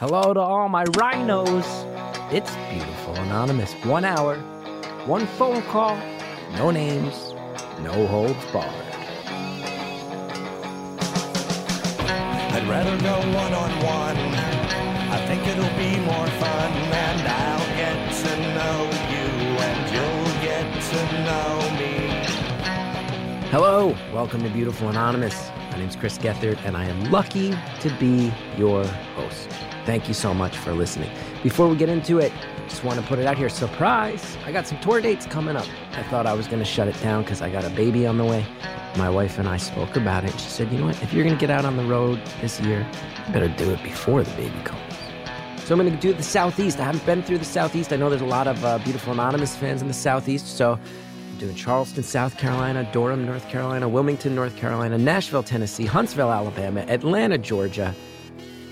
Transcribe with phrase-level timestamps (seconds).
[0.00, 1.66] Hello to all my rhinos.
[2.30, 3.72] It's beautiful, anonymous.
[3.84, 4.36] One hour,
[5.06, 5.96] one phone call,
[6.52, 7.34] no names,
[7.80, 8.72] no holds barred.
[12.54, 14.16] I'd rather go one on one.
[15.10, 19.26] I think it'll be more fun, and I'll get to know you,
[19.66, 23.48] and you'll get to know me.
[23.50, 25.50] Hello, welcome to Beautiful Anonymous.
[25.72, 29.48] My name's Chris Gethard, and I am lucky to be your host.
[29.88, 31.10] Thank you so much for listening.
[31.42, 32.30] Before we get into it,
[32.68, 34.36] just want to put it out here surprise!
[34.44, 35.64] I got some tour dates coming up.
[35.92, 38.18] I thought I was going to shut it down because I got a baby on
[38.18, 38.44] the way.
[38.98, 40.32] My wife and I spoke about it.
[40.32, 41.02] She said, you know what?
[41.02, 42.86] If you're going to get out on the road this year,
[43.26, 44.94] you better do it before the baby comes.
[45.64, 46.78] So I'm going to do the Southeast.
[46.80, 47.90] I haven't been through the Southeast.
[47.90, 50.48] I know there's a lot of uh, beautiful Anonymous fans in the Southeast.
[50.48, 56.30] So I'm doing Charleston, South Carolina, Durham, North Carolina, Wilmington, North Carolina, Nashville, Tennessee, Huntsville,
[56.30, 57.94] Alabama, Atlanta, Georgia.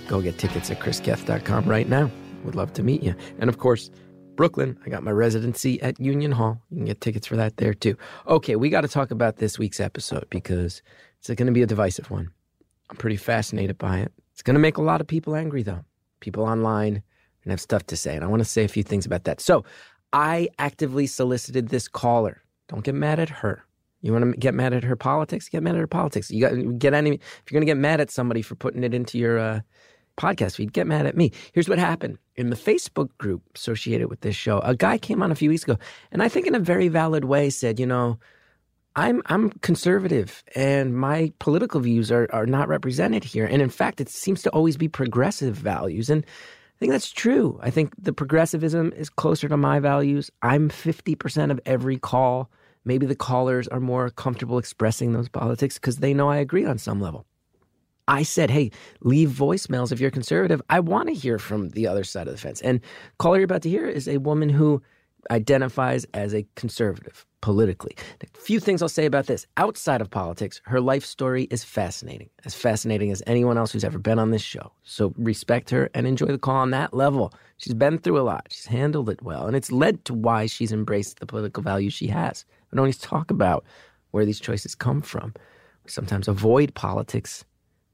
[0.09, 2.11] Go get tickets at chrisgeth.com right now.
[2.45, 3.15] Would love to meet you.
[3.39, 3.91] And of course,
[4.37, 6.61] Brooklyn, I got my residency at Union Hall.
[6.71, 7.97] You can get tickets for that there too.
[8.29, 10.83] Okay, we got to talk about this week's episode because
[11.19, 12.31] it's going to be a divisive one.
[12.91, 14.13] I'm pretty fascinated by it.
[14.33, 15.85] It's going to make a lot of people angry, though.
[16.21, 17.03] People online
[17.43, 18.15] and have stuff to say.
[18.15, 19.41] And I want to say a few things about that.
[19.41, 19.65] So
[20.13, 22.43] I actively solicited this caller.
[22.69, 23.65] Don't get mad at her.
[24.03, 25.49] You want to get mad at her politics?
[25.49, 26.31] Get mad at her politics.
[26.31, 27.15] You got get any.
[27.15, 29.61] If you're going to get mad at somebody for putting it into your uh,
[30.17, 31.33] podcast feed, get mad at me.
[31.53, 34.59] Here's what happened in the Facebook group associated with this show.
[34.61, 35.79] A guy came on a few weeks ago,
[36.13, 38.19] and I think in a very valid way said, you know,
[38.97, 43.45] I'm I'm conservative, and my political views are are not represented here.
[43.45, 47.59] And in fact, it seems to always be progressive values, and I think that's true.
[47.63, 50.31] I think the progressivism is closer to my values.
[50.43, 52.51] I'm 50% of every call.
[52.85, 56.77] Maybe the callers are more comfortable expressing those politics because they know I agree on
[56.77, 57.25] some level.
[58.09, 60.63] I said, hey, leave voicemails if you're conservative.
[60.71, 62.61] I want to hear from the other side of the fence.
[62.61, 62.81] And
[63.19, 64.83] caller you're about to hear is a woman who
[65.31, 67.97] identifies as a conservative politically.
[68.23, 69.47] A few things I'll say about this.
[69.57, 73.99] Outside of politics, her life story is fascinating, as fascinating as anyone else who's ever
[73.99, 74.73] been on this show.
[74.83, 77.33] So respect her and enjoy the call on that level.
[77.59, 80.73] She's been through a lot, she's handled it well, and it's led to why she's
[80.73, 82.45] embraced the political values she has.
[82.71, 83.65] We don't always talk about
[84.11, 85.33] where these choices come from.
[85.85, 87.45] We sometimes avoid politics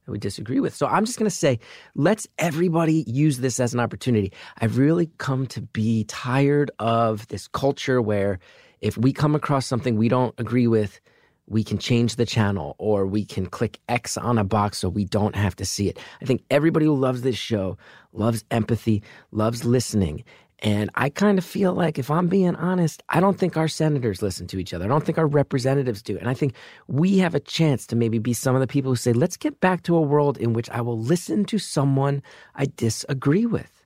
[0.05, 0.75] that we disagree with.
[0.75, 1.59] So I'm just going to say,
[1.95, 4.33] let's everybody use this as an opportunity.
[4.59, 8.39] I've really come to be tired of this culture where
[8.81, 11.01] if we come across something we don't agree with,
[11.47, 15.05] we can change the channel or we can click X on a box so we
[15.05, 15.99] don't have to see it.
[16.21, 17.77] I think everybody who loves this show
[18.13, 19.03] loves empathy,
[19.33, 20.25] loves listening.
[20.65, 24.23] And I kind of feel like, if I'm being honest, I don't think our senators
[24.23, 24.85] listen to each other.
[24.85, 26.17] I don't think our representatives do.
[26.17, 26.55] And I think
[26.87, 29.59] we have a chance to maybe be some of the people who say, let's get
[29.59, 32.23] back to a world in which I will listen to someone
[32.55, 33.85] I disagree with.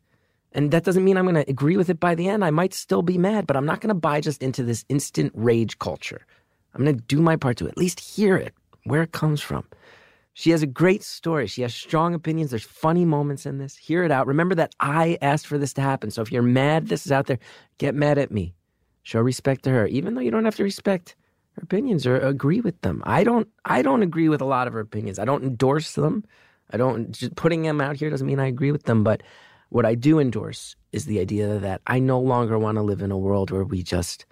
[0.53, 2.45] And that doesn't mean I'm going to agree with it by the end.
[2.45, 5.33] I might still be mad, but I'm not going to buy just into this instant
[5.35, 6.27] rage culture.
[6.75, 8.53] I'm going to do my part to at least hear it,
[8.85, 9.67] where it comes from.
[10.39, 11.47] She has a great story.
[11.47, 12.51] She has strong opinions.
[12.51, 13.75] There's funny moments in this.
[13.75, 14.27] Hear it out.
[14.27, 16.11] Remember that I asked for this to happen.
[16.11, 17.39] So if you're mad this is out there,
[17.79, 18.55] get mad at me.
[19.03, 21.17] Show respect to her, even though you don't have to respect
[21.53, 23.03] her opinions or agree with them.
[23.07, 25.19] I don't I don't agree with a lot of her opinions.
[25.19, 26.23] I don't endorse them.
[26.71, 29.23] I don't just putting them out here doesn't mean I agree with them, but
[29.71, 33.11] what I do endorse is the idea that I no longer want to live in
[33.11, 34.27] a world where we just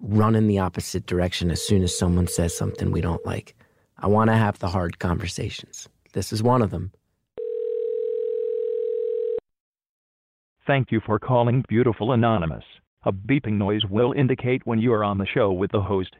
[0.00, 3.54] run in the opposite direction as soon as someone says something we don't like.
[4.00, 5.88] I want to have the hard conversations.
[6.12, 6.92] This is one of them.
[10.66, 12.64] Thank you for calling Beautiful Anonymous.
[13.04, 16.14] A beeping noise will indicate when you are on the show with the host.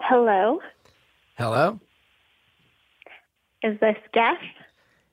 [0.00, 0.60] Hello,
[1.36, 1.78] Hello?
[3.62, 4.38] is this Jeff?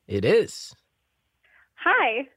[0.07, 0.73] It is.
[1.75, 2.27] Hi.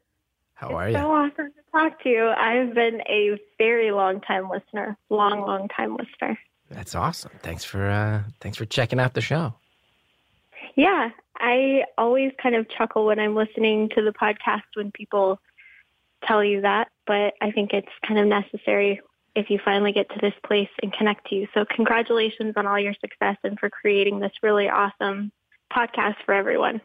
[0.55, 1.03] How are it's you?
[1.03, 2.29] So awesome to talk to you.
[2.37, 6.39] I've been a very long time listener, long, long time listener.
[6.71, 7.33] That's awesome.
[7.43, 9.55] Thanks for uh thanks for checking out the show.
[10.77, 15.41] Yeah, I always kind of chuckle when I'm listening to the podcast when people
[16.27, 19.01] tell you that, but I think it's kind of necessary
[19.37, 21.49] if you finally get to this place and connect to you.
[21.55, 25.31] So congratulations on all your success and for creating this really awesome
[25.73, 26.81] podcast for everyone.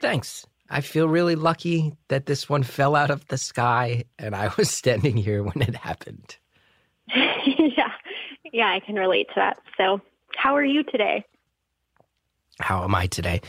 [0.00, 0.46] Thanks.
[0.70, 4.70] I feel really lucky that this one fell out of the sky and I was
[4.82, 6.36] standing here when it happened.
[7.14, 7.92] yeah.
[8.56, 9.58] Yeah, I can relate to that.
[9.76, 10.00] So,
[10.34, 11.22] how are you today?
[12.58, 13.42] How am I today?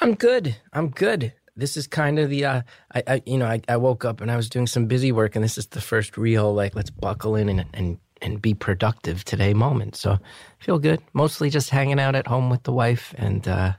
[0.00, 0.54] I'm good.
[0.72, 1.32] I'm good.
[1.56, 2.62] This is kind of the uh
[2.94, 5.34] I, I you know, I, I woke up and I was doing some busy work
[5.34, 9.24] and this is the first real like let's buckle in and and and be productive
[9.24, 9.96] today moment.
[9.96, 11.00] So I feel good.
[11.12, 13.72] Mostly just hanging out at home with the wife and uh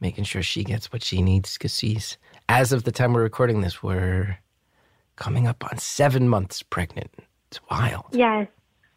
[0.00, 2.16] making sure she gets what she needs because she's,
[2.48, 4.38] as of the time we're recording this, we're
[5.16, 7.10] coming up on seven months pregnant.
[7.50, 8.06] It's wild.
[8.12, 8.48] Yes.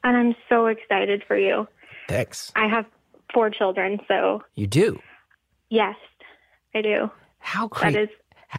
[0.04, 1.68] And I'm so excited for you.
[2.08, 2.52] Thanks.
[2.56, 2.86] I have
[3.34, 5.00] four children, so You do.
[5.70, 5.96] yes,
[6.74, 7.12] I do.
[7.40, 8.00] How crazy?
[8.00, 8.10] is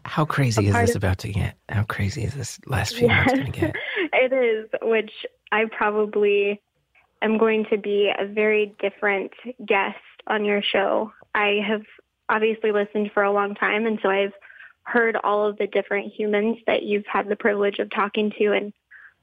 [0.05, 1.57] How crazy is this of- about to get?
[1.69, 3.75] How crazy is this last few months going to get?
[4.13, 5.13] it is, which
[5.53, 6.61] I probably
[7.23, 9.33] am going to be a very different
[9.67, 9.97] guest
[10.27, 11.13] on your show.
[11.35, 11.83] I have
[12.29, 14.33] obviously listened for a long time, and so I've
[14.83, 18.73] heard all of the different humans that you've had the privilege of talking to, and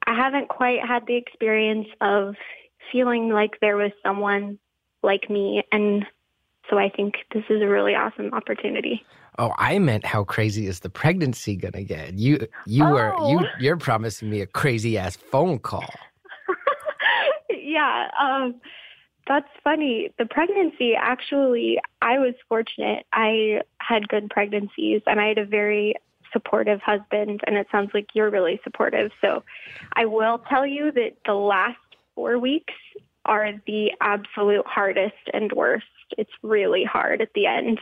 [0.08, 2.36] I haven't quite had the experience of
[2.92, 4.60] feeling like there was someone
[5.04, 6.06] like me, and
[6.70, 9.04] so I think this is a really awesome opportunity.
[9.38, 12.14] Oh, I meant how crazy is the pregnancy gonna get?
[12.14, 13.48] You you were you Oh.
[13.60, 15.90] you're promising me a crazy ass phone call.
[17.50, 18.56] yeah, um,
[19.28, 20.10] that's funny.
[20.18, 23.06] The pregnancy, actually, I was fortunate.
[23.12, 25.96] I had good pregnancies, and I had a very
[26.36, 29.12] supportive husband, and it sounds like you're really supportive.
[29.22, 29.44] So
[29.94, 31.78] I will tell you that the last
[32.14, 32.74] four weeks
[33.24, 35.86] are the absolute hardest and worst.
[36.18, 37.80] It's really hard at the end.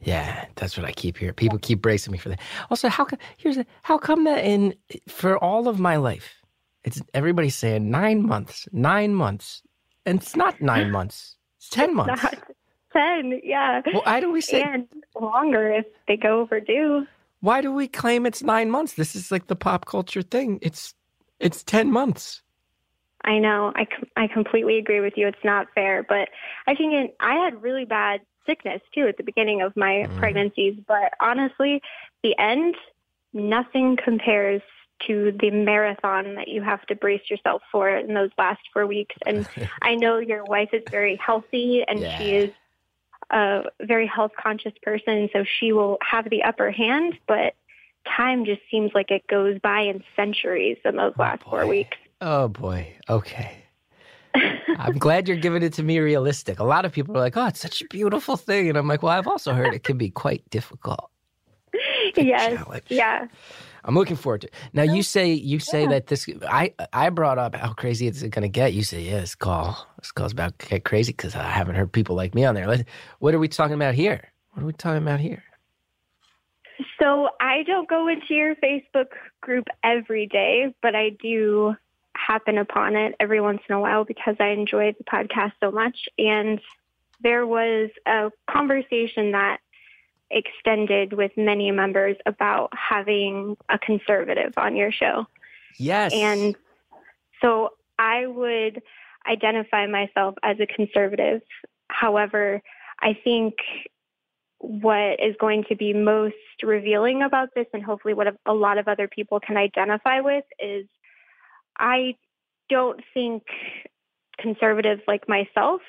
[0.00, 1.34] Yeah, that's what I keep hearing.
[1.34, 2.40] People keep bracing me for that.
[2.70, 4.74] Also, how come here's how come that in
[5.08, 6.34] for all of my life,
[6.84, 9.62] it's everybody's saying nine months, nine months,
[10.06, 11.36] and it's not nine months.
[11.58, 12.22] It's ten months.
[12.22, 12.34] Not
[12.94, 13.82] 10, yeah.
[13.92, 14.62] Well, why do we say?
[14.62, 14.86] and
[15.20, 17.06] longer if they go overdue.
[17.44, 18.94] Why do we claim it's nine months?
[18.94, 20.58] This is like the pop culture thing.
[20.62, 20.94] It's
[21.38, 22.40] it's ten months.
[23.22, 23.70] I know.
[23.76, 25.26] I, com- I completely agree with you.
[25.26, 26.30] It's not fair, but
[26.66, 30.18] I think it, I had really bad sickness too at the beginning of my Mm.
[30.18, 30.74] pregnancies.
[30.88, 31.82] But honestly,
[32.22, 32.76] the end,
[33.34, 34.62] nothing compares
[35.06, 39.16] to the marathon that you have to brace yourself for in those last four weeks.
[39.26, 39.46] And
[39.82, 42.16] I know your wife is very healthy and Yeah.
[42.18, 42.50] she is
[43.30, 47.14] a very health conscious person, so she will have the upper hand.
[47.26, 47.54] But
[48.16, 51.96] time just seems like it goes by in centuries in those Oh, last four weeks.
[52.20, 52.94] Oh boy.
[53.08, 53.58] Okay.
[54.78, 56.58] I'm glad you're giving it to me realistic.
[56.58, 59.02] A lot of people are like, "Oh, it's such a beautiful thing," and I'm like,
[59.02, 61.10] "Well, I've also heard it can be quite difficult."
[62.16, 62.56] Yes.
[62.56, 62.84] challenge.
[62.88, 63.26] Yeah.
[63.84, 64.46] I'm looking forward to.
[64.48, 64.54] It.
[64.72, 65.88] Now you say you say Yeah.
[65.90, 66.28] that this.
[66.48, 68.72] I I brought up how crazy it's going to get.
[68.72, 71.92] You say, "Yeah, this call this call's about to get crazy because I haven't heard
[71.92, 72.86] people like me on there." Let-
[73.18, 74.32] What are we talking about here?
[74.52, 75.42] What are we talking about here?
[77.00, 79.08] So I don't go into your Facebook
[79.40, 81.76] group every day, but I do
[82.16, 86.08] happen upon it every once in a while because I enjoy the podcast so much.
[86.18, 86.60] And
[87.22, 89.58] there was a conversation that
[90.34, 95.26] extended with many members about having a conservative on your show.
[95.78, 96.12] Yes.
[96.12, 96.56] And
[97.40, 98.82] so I would
[99.26, 101.40] identify myself as a conservative.
[101.88, 102.60] However,
[103.00, 103.54] I think
[104.58, 108.88] what is going to be most revealing about this, and hopefully what a lot of
[108.88, 110.86] other people can identify with, is
[111.78, 112.16] I
[112.68, 113.42] don't think
[114.38, 115.80] conservatives like myself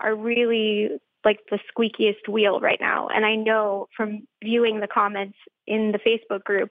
[0.00, 0.90] are really
[1.24, 3.08] like the squeakiest wheel right now.
[3.08, 5.36] And I know from viewing the comments
[5.66, 6.70] in the Facebook group,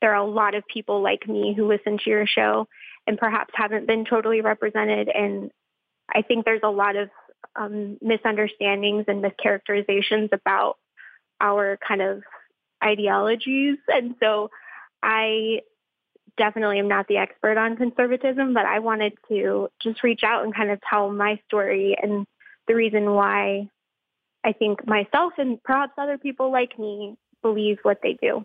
[0.00, 2.68] there are a lot of people like me who listen to your show
[3.06, 5.08] and perhaps haven't been totally represented.
[5.08, 5.50] And
[6.14, 7.10] I think there's a lot of
[7.56, 10.76] um, misunderstandings and mischaracterizations about
[11.40, 12.22] our kind of
[12.82, 13.78] ideologies.
[13.88, 14.50] And so
[15.02, 15.60] I
[16.36, 20.54] definitely am not the expert on conservatism, but I wanted to just reach out and
[20.54, 22.26] kind of tell my story and
[22.66, 23.68] the reason why
[24.44, 28.44] I think myself and perhaps other people like me believe what they do.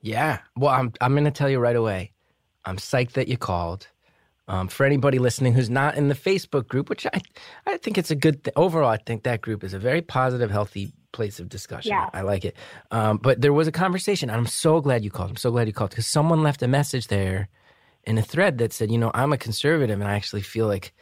[0.00, 0.38] Yeah.
[0.56, 2.12] Well, I'm I'm going to tell you right away.
[2.64, 3.88] I'm psyched that you called.
[4.46, 7.22] Um, for anybody listening who's not in the Facebook group, which I
[7.66, 8.90] I think it's a good th- overall.
[8.90, 11.92] I think that group is a very positive, healthy place of discussion.
[11.92, 12.10] Yeah.
[12.12, 12.54] I like it.
[12.90, 15.30] Um, but there was a conversation, and I'm so glad you called.
[15.30, 17.48] I'm so glad you called because someone left a message there
[18.02, 20.92] in a thread that said, you know, I'm a conservative, and I actually feel like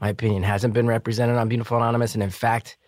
[0.00, 2.78] my opinion hasn't been represented on Beautiful Anonymous, and in fact,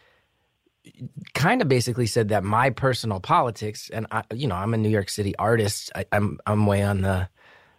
[1.35, 4.89] kind of basically said that my personal politics, and I, you know, I'm a New
[4.89, 5.91] York City artist.
[5.95, 7.29] I, I'm I'm way on the,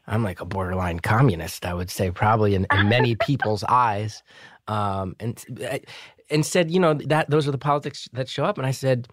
[0.08, 1.66] I'm like a borderline communist.
[1.66, 4.24] I would say probably in, in many people's eyes,
[4.68, 5.46] um, and
[6.30, 8.58] and said, you know, that those are the politics that show up.
[8.58, 9.08] And I said,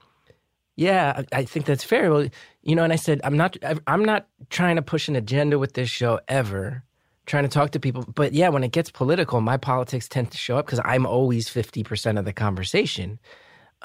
[0.77, 2.13] yeah, I, I think that's fair.
[2.13, 2.29] Well,
[2.63, 5.75] you know, and I said, I'm not I'm not trying to push an agenda with
[5.75, 6.83] this show ever.
[7.25, 10.39] Trying to talk to people, but yeah, when it gets political, my politics tend to
[10.39, 13.19] show up because I'm always fifty percent of the conversation.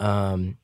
[0.02, 0.58] Um,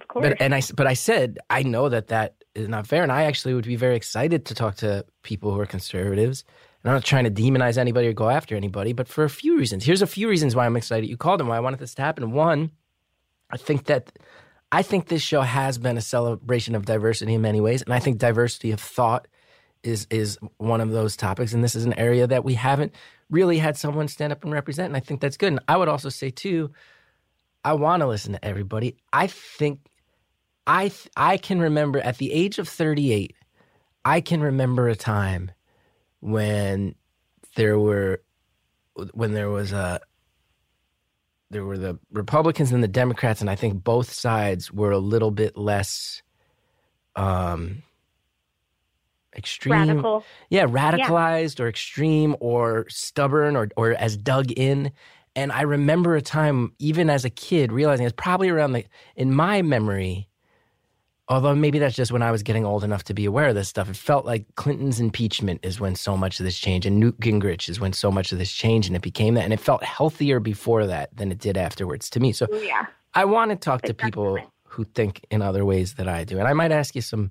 [0.00, 0.28] Of course.
[0.28, 3.24] but and I but I said I know that that is not fair, and I
[3.24, 6.44] actually would be very excited to talk to people who are conservatives.
[6.82, 9.58] And I'm not trying to demonize anybody or go after anybody, but for a few
[9.58, 9.84] reasons.
[9.84, 12.02] Here's a few reasons why I'm excited you called and why I wanted this to
[12.02, 12.30] happen.
[12.32, 12.70] One,
[13.50, 14.12] I think that
[14.70, 17.98] I think this show has been a celebration of diversity in many ways, and I
[17.98, 19.26] think diversity of thought
[19.82, 21.52] is is one of those topics.
[21.52, 22.94] And this is an area that we haven't
[23.30, 25.52] really had someone stand up and represent, and I think that's good.
[25.52, 26.70] And I would also say too,
[27.64, 28.96] I want to listen to everybody.
[29.12, 29.80] I think
[30.66, 33.34] I th- I can remember at the age of 38,
[34.04, 35.50] I can remember a time
[36.20, 36.94] when
[37.56, 38.22] there were
[39.12, 40.00] when there was a
[41.50, 45.30] there were the Republicans and the Democrats, and I think both sides were a little
[45.30, 46.22] bit less
[47.16, 47.82] um,
[49.34, 49.72] extreme.
[49.72, 50.24] Radical.
[50.50, 54.92] Yeah, radicalized or extreme or stubborn or, or as dug in.
[55.38, 59.32] And I remember a time, even as a kid, realizing it's probably around the, in
[59.32, 60.28] my memory,
[61.28, 63.68] although maybe that's just when I was getting old enough to be aware of this
[63.68, 63.88] stuff.
[63.88, 67.68] It felt like Clinton's impeachment is when so much of this changed, and Newt Gingrich
[67.68, 69.44] is when so much of this changed, and it became that.
[69.44, 72.32] And it felt healthier before that than it did afterwards to me.
[72.32, 72.86] So oh, Yeah.
[73.14, 76.40] I want to talk to people who think in other ways that I do.
[76.40, 77.30] And I might ask you some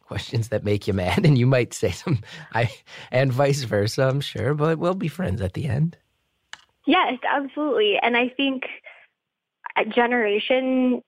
[0.00, 2.20] questions that make you mad, and you might say some,
[2.54, 2.70] I,
[3.10, 5.98] and vice versa, I'm sure, but we'll be friends at the end.
[6.86, 7.98] Yes, absolutely.
[8.02, 8.64] And I think
[9.94, 11.02] generation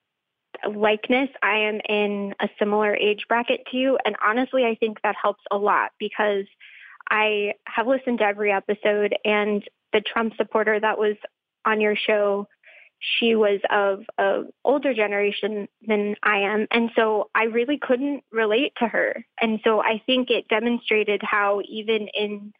[0.70, 3.98] likeness, I am in a similar age bracket to you.
[4.04, 6.44] And honestly, I think that helps a lot because
[7.10, 9.62] I have listened to every episode and
[9.92, 11.16] the Trump supporter that was
[11.64, 12.46] on your show,
[12.98, 16.66] she was of a older generation than I am.
[16.70, 19.24] And so I really couldn't relate to her.
[19.40, 22.52] And so I think it demonstrated how even in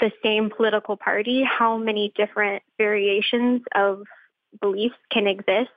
[0.00, 4.02] the same political party, how many different variations of
[4.60, 5.70] beliefs can exist,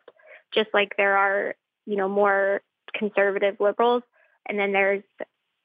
[0.54, 1.56] just like there are,
[1.86, 2.62] you know, more
[2.94, 4.04] conservative liberals,
[4.48, 5.04] and then there's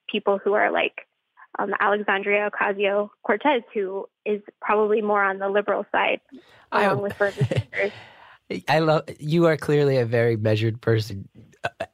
[0.08, 1.06] people who are like
[1.58, 6.20] um, Alexandria Ocasio Cortez, who is probably more on the liberal side,
[6.70, 7.92] I- along with Bernie Sanders.
[8.68, 11.26] I love, you are clearly a very measured person.
[11.64, 11.86] Uh,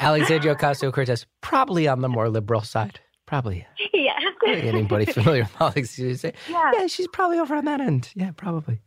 [0.00, 3.00] Alexandria Ocasio Cortez, probably on the more liberal side.
[3.26, 3.66] Probably.
[3.94, 4.18] yeah.
[4.46, 5.98] Anybody familiar with politics?
[5.98, 6.72] You say, Yeah.
[6.74, 8.10] yeah, she's probably over on that end.
[8.14, 8.80] Yeah, probably.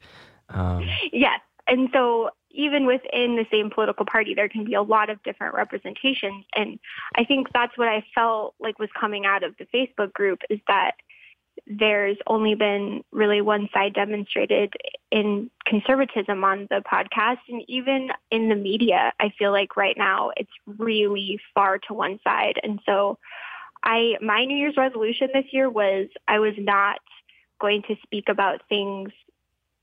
[0.50, 1.40] Um, Yes.
[1.68, 5.54] And so even within the same political party, there can be a lot of different
[5.54, 6.46] representations.
[6.56, 6.80] And
[7.16, 10.60] I think that's what I felt like was coming out of the Facebook group is
[10.68, 10.94] that
[11.66, 14.74] there's only been really one side demonstrated
[15.12, 17.40] in conservatism on the podcast.
[17.50, 22.20] And even in the media, I feel like right now it's really far to one
[22.24, 22.60] side.
[22.64, 23.18] And so
[23.84, 27.00] I, my New Year's resolution this year was I was not
[27.60, 29.12] going to speak about things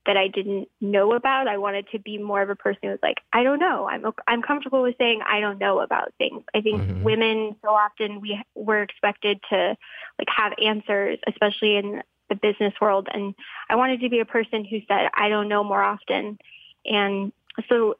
[0.05, 1.47] that I didn't know about.
[1.47, 3.87] I wanted to be more of a person who was like, I don't know.
[3.89, 6.43] I'm I'm comfortable with saying I don't know about things.
[6.53, 7.01] I think Mhm.
[7.01, 9.75] women so often we we're expected to
[10.19, 13.07] like have answers, especially in the business world.
[13.11, 13.33] And
[13.69, 16.37] I wanted to be a person who said I don't know more often.
[16.85, 17.31] And
[17.67, 17.97] so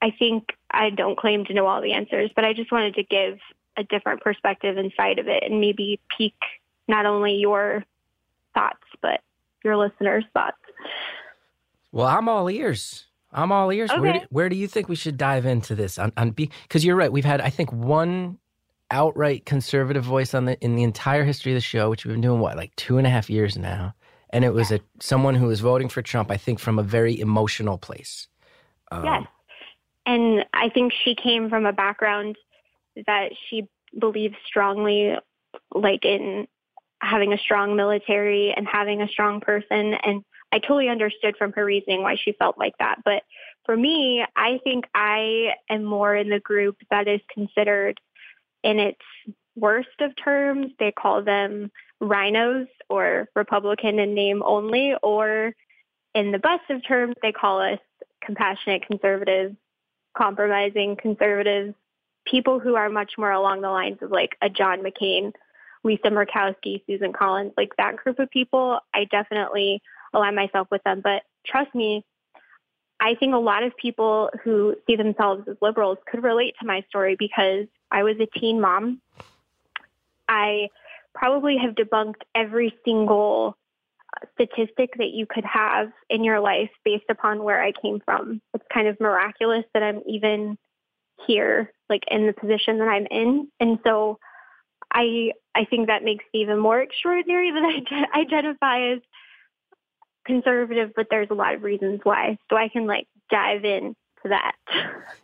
[0.00, 3.02] I think I don't claim to know all the answers, but I just wanted to
[3.02, 3.38] give
[3.76, 6.34] a different perspective inside of it and maybe pique
[6.88, 7.84] not only your
[8.54, 9.20] thoughts but
[9.64, 10.56] your listeners' thoughts.
[11.92, 13.06] Well, I'm all ears.
[13.32, 13.90] I'm all ears.
[13.90, 15.98] Where, do, where do you think we should dive into this?
[15.98, 17.10] On, on because you're right.
[17.10, 18.38] We've had, I think, one
[18.90, 22.20] outright conservative voice on the in the entire history of the show, which we've been
[22.20, 23.94] doing what like two and a half years now,
[24.30, 26.30] and it was a someone who was voting for Trump.
[26.30, 28.28] I think from a very emotional place.
[28.92, 29.26] Um, Yes.
[30.06, 32.36] And I think she came from a background
[33.06, 35.16] that she believes strongly,
[35.74, 36.46] like in
[37.00, 39.94] having a strong military and having a strong person.
[39.94, 40.22] And
[40.52, 43.00] I totally understood from her reasoning why she felt like that.
[43.04, 43.22] But
[43.64, 48.00] for me, I think I am more in the group that is considered
[48.62, 49.00] in its
[49.56, 50.72] worst of terms.
[50.78, 51.70] They call them
[52.00, 55.54] rhinos or Republican in name only, or
[56.14, 57.78] in the best of terms, they call us
[58.22, 59.56] compassionate conservatives,
[60.16, 61.74] compromising conservatives,
[62.24, 65.32] people who are much more along the lines of like a John McCain,
[65.82, 68.80] Lisa Murkowski, Susan Collins, like that group of people.
[68.94, 71.00] I definitely align myself with them.
[71.02, 72.04] But trust me,
[73.00, 76.82] I think a lot of people who see themselves as liberals could relate to my
[76.88, 79.00] story because I was a teen mom.
[80.28, 80.68] I
[81.14, 83.56] probably have debunked every single
[84.34, 88.40] statistic that you could have in your life based upon where I came from.
[88.54, 90.56] It's kind of miraculous that I'm even
[91.26, 93.48] here, like in the position that I'm in.
[93.60, 94.18] And so
[94.92, 97.50] I I think that makes it even more extraordinary
[97.90, 99.00] that I identify as
[100.26, 102.38] conservative, but there's a lot of reasons why.
[102.50, 104.52] So I can like dive in to that.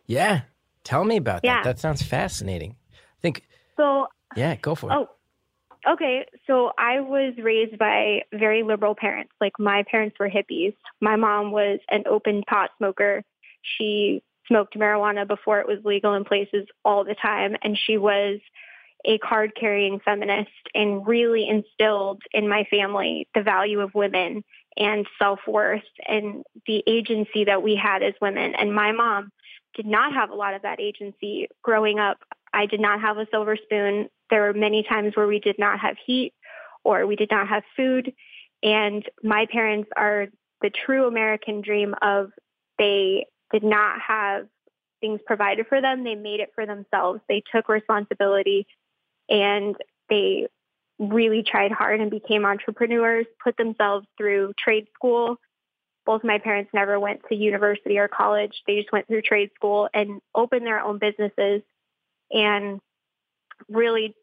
[0.07, 0.43] Yeah.
[0.85, 1.57] Tell me about Yeah.
[1.57, 1.65] that.
[1.65, 2.77] That sounds fascinating.
[2.93, 3.47] I think.
[3.77, 4.57] So Yeah.
[4.57, 4.95] Go for it.
[4.95, 5.09] Oh,
[5.93, 6.27] okay.
[6.47, 9.33] So I was raised by very liberal parents.
[9.41, 10.75] Like my parents were hippies.
[11.01, 13.23] My mom was an open pot smoker.
[13.63, 17.57] She smoked marijuana before it was legal in places all the time.
[17.63, 18.41] And she was
[19.05, 24.45] a card carrying feminist and really instilled in my family the value of women
[24.77, 28.55] and self worth and the agency that we had as women.
[28.55, 29.31] And my mom
[29.75, 32.19] did not have a lot of that agency growing up.
[32.53, 34.09] I did not have a silver spoon.
[34.29, 36.35] There were many times where we did not have heat
[36.85, 38.13] or we did not have food.
[38.63, 40.27] And my parents are
[40.61, 42.31] the true American dream of
[42.79, 44.47] they did not have
[45.01, 46.05] things provided for them.
[46.05, 47.21] They made it for themselves.
[47.29, 48.67] They took responsibility
[49.29, 49.77] and
[50.09, 50.49] they
[50.99, 55.37] really tried hard and became entrepreneurs, put themselves through trade school.
[56.05, 58.63] Both my parents never went to university or college.
[58.67, 61.63] They just went through trade school and opened their own businesses
[62.31, 62.81] and
[63.69, 64.15] really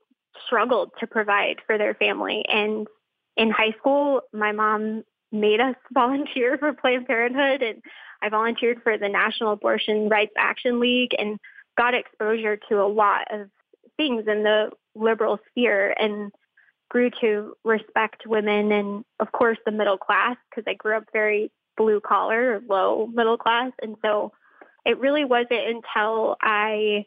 [0.45, 2.45] struggled to provide for their family.
[2.47, 2.87] And
[3.35, 7.81] in high school, my mom made us volunteer for Planned Parenthood and
[8.21, 11.39] I volunteered for the National Abortion Rights Action League and
[11.77, 13.49] got exposure to a lot of
[13.97, 16.31] things in the liberal sphere and
[16.89, 21.51] grew to respect women and of course the middle class because I grew up very
[21.77, 23.71] blue collar, or low middle class.
[23.81, 24.33] And so
[24.85, 27.05] it really wasn't until I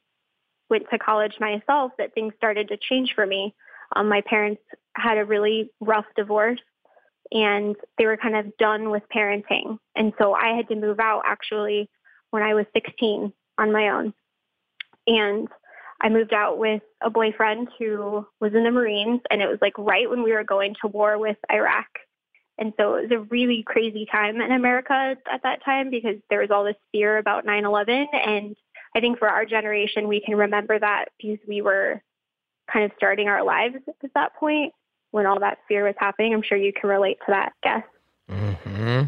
[0.71, 3.55] went to college myself that things started to change for me.
[3.95, 4.63] Um, my parents
[4.95, 6.61] had a really rough divorce
[7.33, 9.79] and they were kind of done with parenting.
[9.95, 11.89] And so I had to move out actually
[12.31, 14.15] when I was 16 on my own.
[15.07, 15.49] And
[16.01, 19.77] I moved out with a boyfriend who was in the Marines, and it was like
[19.77, 21.89] right when we were going to war with Iraq.
[22.59, 26.41] And so it was a really crazy time in America at that time because there
[26.41, 28.09] was all this fear about 9 11.
[28.13, 28.57] And
[28.95, 32.03] I think for our generation, we can remember that because we were
[32.71, 34.73] kind of starting our lives at that point
[35.11, 36.35] when all that fear was happening.
[36.35, 37.85] I'm sure you can relate to that, guess.
[38.31, 39.05] Mm-hmm.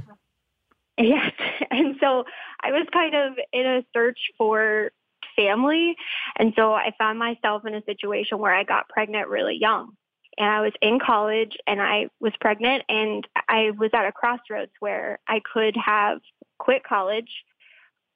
[0.99, 1.32] Yes.
[1.71, 2.25] And so
[2.62, 4.90] I was kind of in a search for
[5.35, 5.94] family.
[6.37, 9.96] And so I found myself in a situation where I got pregnant really young.
[10.38, 14.72] And I was in college and I was pregnant and I was at a crossroads
[14.81, 16.20] where I could have
[16.59, 17.31] quit college,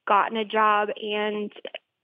[0.06, 1.50] gotten a job and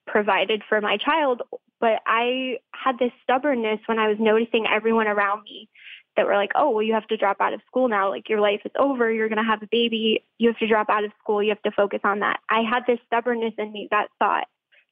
[0.07, 1.43] provided for my child.
[1.83, 5.69] But I had this stubbornness when I was noticing everyone around me
[6.17, 8.09] that were like, oh, well, you have to drop out of school now.
[8.09, 9.11] Like your life is over.
[9.11, 10.25] You're going to have a baby.
[10.39, 11.43] You have to drop out of school.
[11.43, 12.39] You have to focus on that.
[12.49, 14.47] I had this stubbornness in me that thought,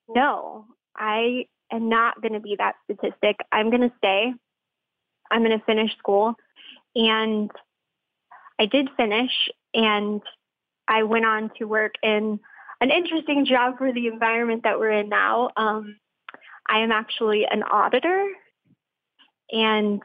[0.09, 3.37] no, I am not going to be that statistic.
[3.53, 4.33] I'm going to stay.
[5.31, 6.35] I'm going to finish school.
[6.97, 7.53] And
[8.59, 9.31] I did finish
[9.75, 10.23] and
[10.89, 12.41] I went on to work in
[12.81, 15.51] an interesting job for the environment that we're in now.
[15.57, 15.97] Um,
[16.71, 18.27] I am actually an auditor.
[19.51, 20.01] And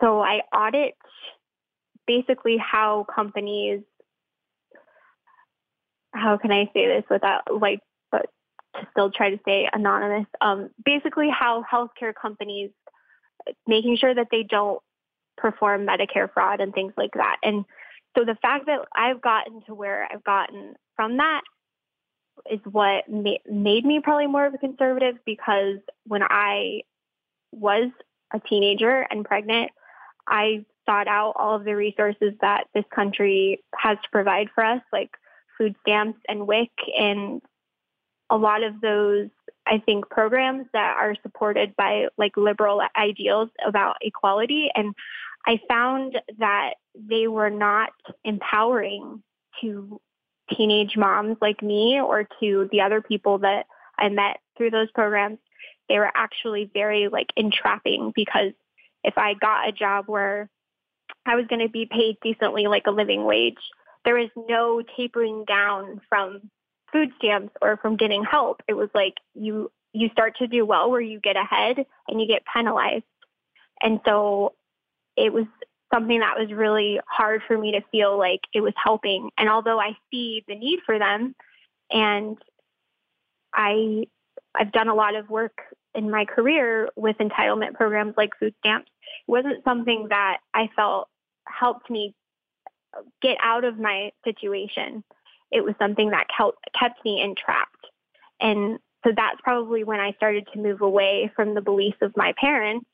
[0.00, 0.94] so I audit
[2.06, 3.80] basically how companies,
[6.12, 7.80] how can I say this without like
[8.12, 8.26] but
[8.76, 10.26] to still try to stay anonymous.
[10.40, 12.70] Um, basically, how healthcare companies
[13.66, 14.80] making sure that they don't
[15.36, 17.36] perform Medicare fraud and things like that.
[17.42, 17.64] And
[18.16, 21.42] so the fact that I've gotten to where I've gotten from that
[22.50, 26.82] is what ma- made me probably more of a conservative because when I
[27.52, 27.90] was
[28.32, 29.70] a teenager and pregnant,
[30.26, 34.82] I sought out all of the resources that this country has to provide for us,
[34.92, 35.10] like
[35.56, 37.40] food stamps and WIC and
[38.30, 39.28] a lot of those,
[39.66, 44.70] I think, programs that are supported by like liberal ideals about equality.
[44.74, 44.94] And
[45.46, 47.92] I found that they were not
[48.24, 49.22] empowering
[49.60, 50.00] to
[50.52, 53.66] teenage moms like me or to the other people that
[53.98, 55.38] I met through those programs.
[55.88, 58.52] They were actually very like entrapping because
[59.02, 60.48] if I got a job where
[61.26, 63.58] I was going to be paid decently like a living wage,
[64.04, 66.50] there was no tapering down from
[66.92, 68.62] food stamps or from getting help.
[68.68, 71.76] It was like you you start to do well where you get ahead
[72.08, 73.04] and you get penalized.
[73.80, 74.54] And so
[75.16, 75.46] it was
[75.92, 79.30] something that was really hard for me to feel like it was helping.
[79.38, 81.34] And although I see the need for them
[81.90, 82.38] and
[83.54, 84.06] I
[84.54, 85.58] I've done a lot of work
[85.94, 88.90] in my career with entitlement programs like food stamps,
[89.26, 91.08] it wasn't something that I felt
[91.46, 92.14] helped me
[93.20, 95.02] get out of my situation
[95.54, 96.26] it was something that
[96.78, 97.86] kept me entrapped.
[98.40, 102.34] And so that's probably when I started to move away from the beliefs of my
[102.38, 102.86] parents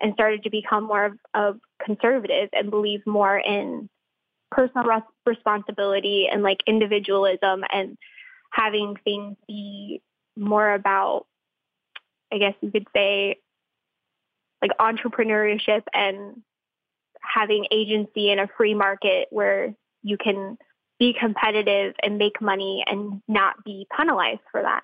[0.00, 3.88] and started to become more of a conservative and believe more in
[4.50, 7.96] personal res- responsibility and like individualism and
[8.50, 10.00] having things be
[10.36, 11.26] more about,
[12.32, 13.36] I guess you could say,
[14.62, 16.42] like entrepreneurship and
[17.20, 20.56] having agency in a free market where you can
[20.98, 24.82] be competitive and make money and not be penalized for that.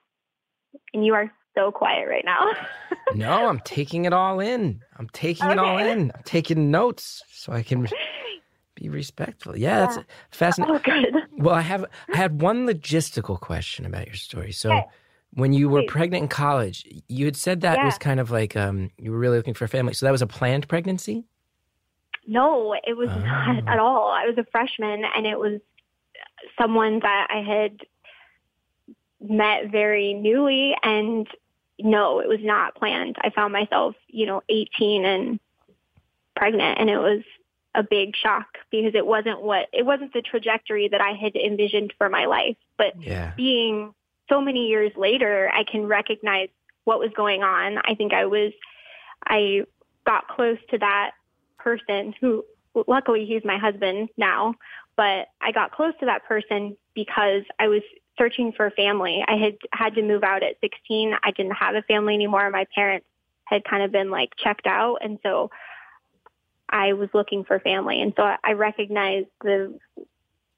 [0.93, 2.53] And you are so quiet right now.
[3.15, 4.83] no, I'm taking it all in.
[4.97, 5.53] I'm taking okay.
[5.53, 6.13] it all in.
[6.15, 7.87] I'm taking notes so I can
[8.75, 9.57] be respectful.
[9.57, 9.87] Yeah, yeah.
[9.87, 9.99] that's
[10.31, 10.77] fascinating.
[10.77, 11.15] Oh, good.
[11.37, 14.53] Well, I have I had one logistical question about your story.
[14.53, 14.87] So, okay.
[15.35, 15.91] when you were Please.
[15.91, 17.85] pregnant in college, you had said that yeah.
[17.85, 19.95] was kind of like um, you were really looking for a family.
[19.95, 21.25] So that was a planned pregnancy.
[22.27, 23.19] No, it was oh.
[23.19, 24.11] not at all.
[24.11, 25.61] I was a freshman, and it was
[26.61, 27.79] someone that I had
[29.21, 31.27] met very newly, and
[31.79, 33.17] no, it was not planned.
[33.21, 35.41] I found myself, you know, 18 and
[36.37, 37.23] pregnant, and it was
[37.75, 41.93] a big shock because it wasn't what it wasn't the trajectory that I had envisioned
[41.99, 42.57] for my life.
[42.79, 43.33] But yeah.
[43.37, 43.95] being
[44.29, 46.49] so many years later, I can recognize
[46.85, 47.79] what was going on.
[47.85, 48.53] I think I was
[49.27, 49.63] I
[50.07, 51.13] got close to that
[51.59, 52.45] person who
[52.87, 54.55] luckily he's my husband now,
[54.97, 57.83] but I got close to that person because I was
[58.19, 59.25] searching for family.
[59.27, 61.15] I had had to move out at 16.
[61.23, 62.49] I didn't have a family anymore.
[62.51, 63.07] My parents
[63.45, 65.51] had kind of been like checked out and so
[66.69, 68.01] I was looking for family.
[68.01, 69.79] And so I recognize the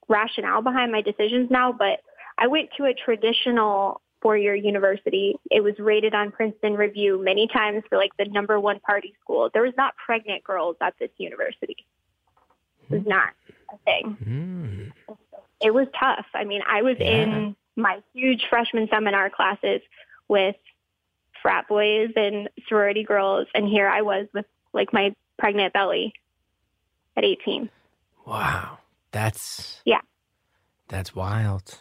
[0.09, 2.01] rationale behind my decisions now, but
[2.39, 5.37] I went to a traditional four-year university.
[5.51, 9.51] It was rated on Princeton Review many times for like the number one party school.
[9.53, 11.77] There was not pregnant girls at this university.
[12.89, 13.31] It was not
[13.73, 14.93] a thing.
[15.09, 15.17] Mm.
[15.61, 16.27] It was tough.
[16.35, 17.23] I mean, I was yeah.
[17.23, 19.81] in my huge freshman seminar classes
[20.29, 20.57] with
[21.43, 26.13] frat boys and sorority girls, and here I was with like my pregnant belly
[27.17, 27.71] at 18.
[28.27, 28.79] Wow.
[29.13, 30.01] That's Yeah.
[30.89, 31.79] That's wild.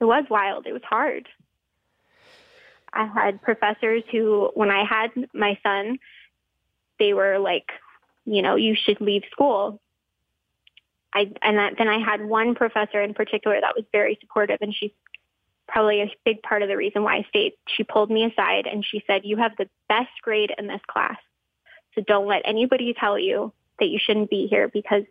[0.00, 0.66] It was wild.
[0.66, 1.28] It was hard.
[2.92, 5.98] I had professors who when I had my son,
[6.98, 7.70] they were like,
[8.24, 9.80] you know, you should leave school.
[11.14, 14.74] I and that, then I had one professor in particular that was very supportive and
[14.74, 14.92] she's
[15.68, 17.52] probably a big part of the reason why I stayed.
[17.68, 21.18] She pulled me aside and she said, "You have the best grade in this class.
[21.94, 25.04] So don't let anybody tell you that you shouldn't be here because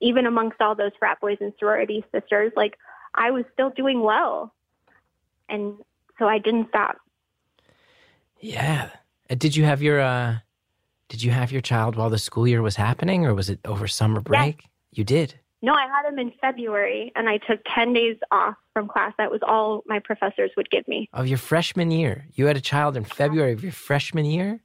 [0.00, 2.76] even amongst all those frat boys and sorority sisters, like
[3.14, 4.52] I was still doing well.
[5.48, 5.76] And
[6.18, 6.96] so I didn't stop.
[8.40, 8.90] Yeah.
[9.28, 10.38] Did you have your uh
[11.08, 13.86] did you have your child while the school year was happening or was it over
[13.86, 14.62] summer break?
[14.62, 14.71] Yes.
[14.92, 15.34] You did.
[15.62, 19.12] No, I had him in February and I took 10 days off from class.
[19.16, 21.08] That was all my professors would give me.
[21.12, 22.26] Of your freshman year.
[22.34, 24.60] You had a child in February of your freshman year?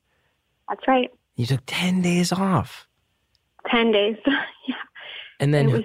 [0.67, 1.11] That's right.
[1.35, 2.87] You took 10 days off.
[3.69, 4.17] 10 days.
[4.25, 4.75] yeah.
[5.39, 5.83] And then, it was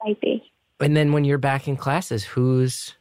[0.00, 0.50] spicy.
[0.80, 2.94] And then when you're back in classes, who's,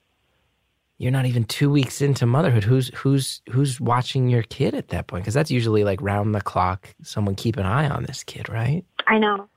[0.97, 2.65] you're not even two weeks into motherhood.
[2.65, 5.23] Who's, who's, who's watching your kid at that point?
[5.23, 6.93] Cause that's usually like round the clock.
[7.01, 8.83] Someone keep an eye on this kid, right?
[9.07, 9.47] I know.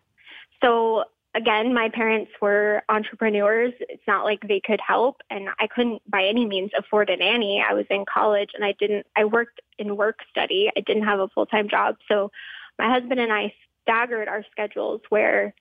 [0.62, 3.72] So again, my parents were entrepreneurs.
[3.80, 7.64] It's not like they could help and I couldn't by any means afford a nanny.
[7.66, 10.70] I was in college and I didn't, I worked in work study.
[10.76, 11.96] I didn't have a full-time job.
[12.08, 12.30] So
[12.78, 15.54] my husband and I staggered our schedules where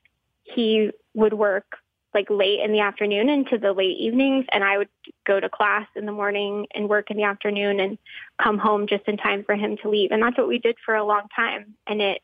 [0.44, 1.78] he would work
[2.14, 4.90] like late in the afternoon into the late evenings and I would
[5.26, 7.98] go to class in the morning and work in the afternoon and
[8.42, 10.12] come home just in time for him to leave.
[10.12, 11.76] And that's what we did for a long time.
[11.88, 12.22] And it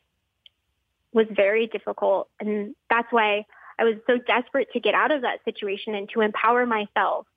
[1.14, 2.30] was very difficult.
[2.40, 3.46] And that's why
[3.80, 7.28] I was so desperate to get out of that situation and to empower myself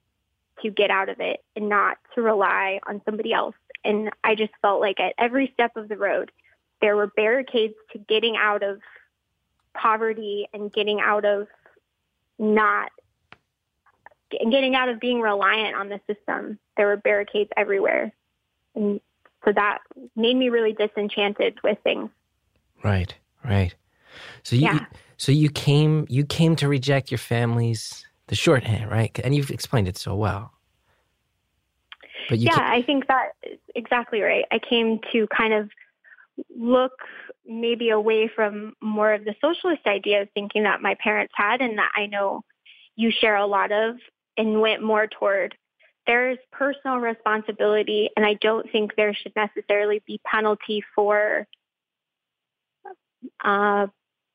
[0.63, 3.55] to get out of it and not to rely on somebody else.
[3.85, 6.31] And I just felt like at every step of the road,
[6.81, 8.81] there were barricades to getting out of
[9.75, 11.47] poverty and getting out of
[12.39, 12.91] not
[14.31, 16.59] getting out of being reliant on the system.
[16.77, 18.13] There were barricades everywhere.
[18.75, 19.01] And
[19.45, 19.79] so that
[20.15, 22.11] made me really disenchanted with things.
[22.83, 23.15] Right.
[23.45, 23.75] Right.
[24.43, 24.87] So you yeah.
[25.17, 29.19] so you came you came to reject your family's the shorthand, right?
[29.23, 30.53] And you've explained it so well.
[32.29, 34.45] But yeah, came- I think that is exactly right.
[34.53, 35.71] I came to kind of
[36.57, 36.93] look
[37.47, 41.91] maybe away from more of the socialist ideas thinking that my parents had and that
[41.97, 42.43] I know
[42.97, 43.97] you share a lot of
[44.37, 45.57] and went more toward
[46.07, 51.47] there's personal responsibility and I don't think there should necessarily be penalty for
[53.45, 53.87] uh,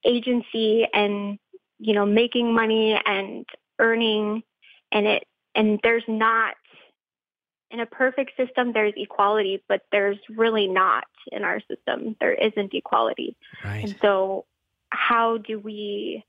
[0.05, 1.39] agency and
[1.79, 3.45] you know making money and
[3.79, 4.43] earning
[4.91, 6.55] and it and there's not
[7.71, 12.15] in a perfect system there's equality but there's really not in our system.
[12.19, 13.35] There isn't equality.
[13.63, 13.83] Right.
[13.83, 14.45] and so
[14.89, 16.23] how do we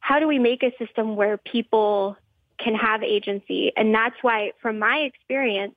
[0.00, 2.16] how do we make a system where people
[2.58, 3.72] can have agency?
[3.76, 5.74] And that's why from my experience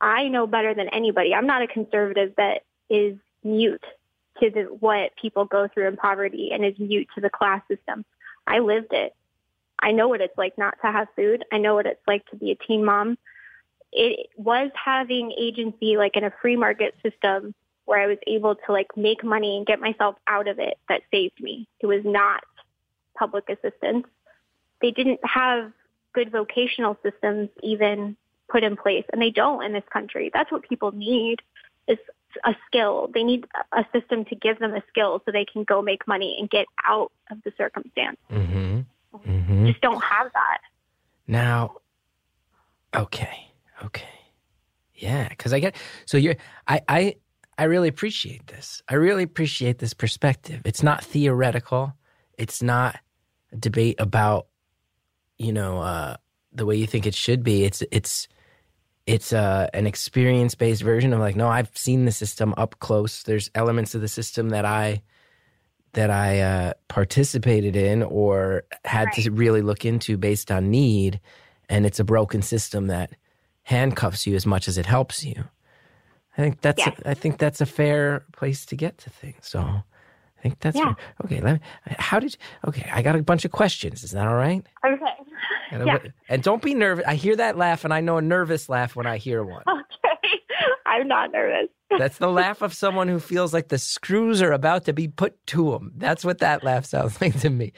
[0.00, 1.34] i know better than anybody.
[1.34, 3.84] I'm not a conservative that is mute
[4.40, 8.04] to the, what people go through in poverty and is mute to the class system.
[8.46, 9.14] I lived it.
[9.78, 11.44] I know what it's like not to have food.
[11.52, 13.18] I know what it's like to be a teen mom.
[13.92, 18.72] It was having agency like in a free market system where I was able to
[18.72, 21.68] like make money and get myself out of it that saved me.
[21.80, 22.42] It was not
[23.16, 24.06] public assistance.
[24.82, 25.72] They didn't have
[26.12, 28.16] good vocational systems even
[28.48, 30.30] put in place and they don't in this country.
[30.32, 31.40] That's what people need
[31.86, 31.98] is
[32.44, 33.10] a skill.
[33.12, 36.36] They need a system to give them a skill so they can go make money
[36.38, 38.16] and get out of the circumstance.
[38.30, 38.80] Mm-hmm.
[39.16, 39.66] Mm-hmm.
[39.66, 40.58] Just don't have that.
[41.26, 41.76] Now,
[42.94, 43.50] okay,
[43.84, 44.08] okay,
[44.94, 46.36] yeah, because I get so you're
[46.68, 47.16] I I
[47.58, 48.82] I really appreciate this.
[48.88, 50.62] I really appreciate this perspective.
[50.64, 51.94] It's not theoretical.
[52.38, 52.98] It's not
[53.52, 54.46] a debate about
[55.38, 56.16] you know uh,
[56.52, 57.64] the way you think it should be.
[57.64, 58.28] It's it's
[59.06, 63.22] it's uh, an experience based version of like no, I've seen the system up close.
[63.22, 65.02] There's elements of the system that I
[65.92, 69.14] that I uh, participated in or had right.
[69.14, 71.20] to really look into based on need,
[71.68, 73.12] and it's a broken system that
[73.62, 75.44] handcuffs you as much as it helps you.
[76.36, 76.92] I think that's yeah.
[77.04, 79.38] a, I think that's a fair place to get to things.
[79.42, 80.94] So I think that's yeah.
[80.94, 80.96] fair.
[81.24, 81.40] okay.
[81.40, 81.60] Let me,
[81.98, 82.88] how did you, okay?
[82.92, 84.04] I got a bunch of questions.
[84.04, 84.64] Is that all right?
[84.84, 85.25] Okay.
[85.70, 85.98] And, yeah.
[86.28, 87.04] and don't be nervous.
[87.06, 89.62] I hear that laugh, and I know a nervous laugh when I hear one.
[89.68, 90.40] Okay.
[90.86, 91.68] I'm not nervous.
[91.98, 95.44] That's the laugh of someone who feels like the screws are about to be put
[95.48, 95.92] to them.
[95.96, 97.72] That's what that laugh sounds like to me.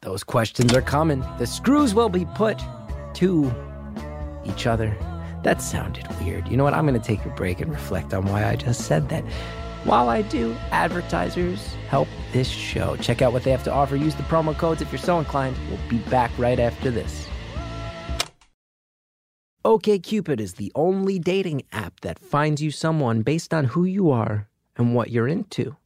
[0.00, 1.24] Those questions are coming.
[1.38, 2.60] The screws will be put
[3.14, 3.52] to
[4.44, 4.96] each other.
[5.44, 6.48] That sounded weird.
[6.48, 6.74] You know what?
[6.74, 9.24] I'm going to take a break and reflect on why I just said that.
[9.84, 12.96] While I do, advertisers help this show.
[12.96, 13.96] Check out what they have to offer.
[13.96, 15.56] Use the promo codes if you're so inclined.
[15.68, 17.28] We'll be back right after this.
[19.64, 24.48] OKCupid is the only dating app that finds you someone based on who you are
[24.76, 25.76] and what you're into.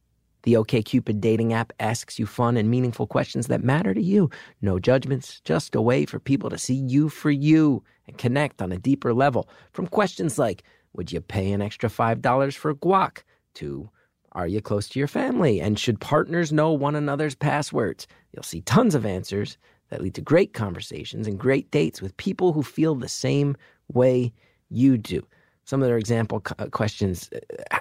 [0.43, 4.31] The OKCupid dating app asks you fun and meaningful questions that matter to you.
[4.61, 8.71] No judgments, just a way for people to see you for you and connect on
[8.71, 9.47] a deeper level.
[9.73, 13.19] From questions like, would you pay an extra $5 for guac?
[13.57, 13.89] to,
[14.37, 15.59] are you close to your family?
[15.59, 18.05] And should partners know one another's passwords?
[18.31, 19.57] You'll see tons of answers
[19.89, 23.57] that lead to great conversations and great dates with people who feel the same
[23.91, 24.31] way
[24.69, 25.25] you do.
[25.65, 27.31] Some of their example uh, questions,
[27.71, 27.79] uh,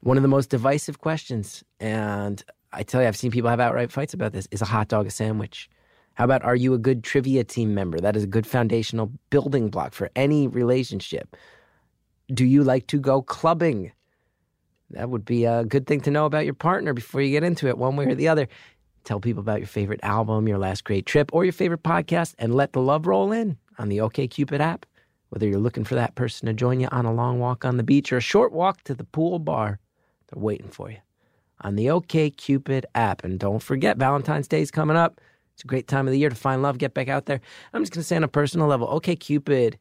[0.00, 3.90] one of the most divisive questions, and I tell you, I've seen people have outright
[3.90, 5.68] fights about this, is a hot dog a sandwich?
[6.14, 7.98] How about are you a good trivia team member?
[7.98, 11.36] That is a good foundational building block for any relationship.
[12.32, 13.90] Do you like to go clubbing?
[14.90, 17.68] That would be a good thing to know about your partner before you get into
[17.68, 18.48] it, one way or the other.
[19.04, 22.54] Tell people about your favorite album, your last great trip, or your favorite podcast, and
[22.54, 24.86] let the love roll in on the OKCupid app.
[25.30, 27.82] Whether you're looking for that person to join you on a long walk on the
[27.82, 29.78] beach or a short walk to the pool bar,
[30.28, 30.98] they're waiting for you
[31.60, 33.24] on the OKCupid app.
[33.24, 35.20] And don't forget, Valentine's Day is coming up.
[35.54, 37.40] It's a great time of the year to find love, get back out there.
[37.72, 39.74] I'm just going to say on a personal level, OKCupid,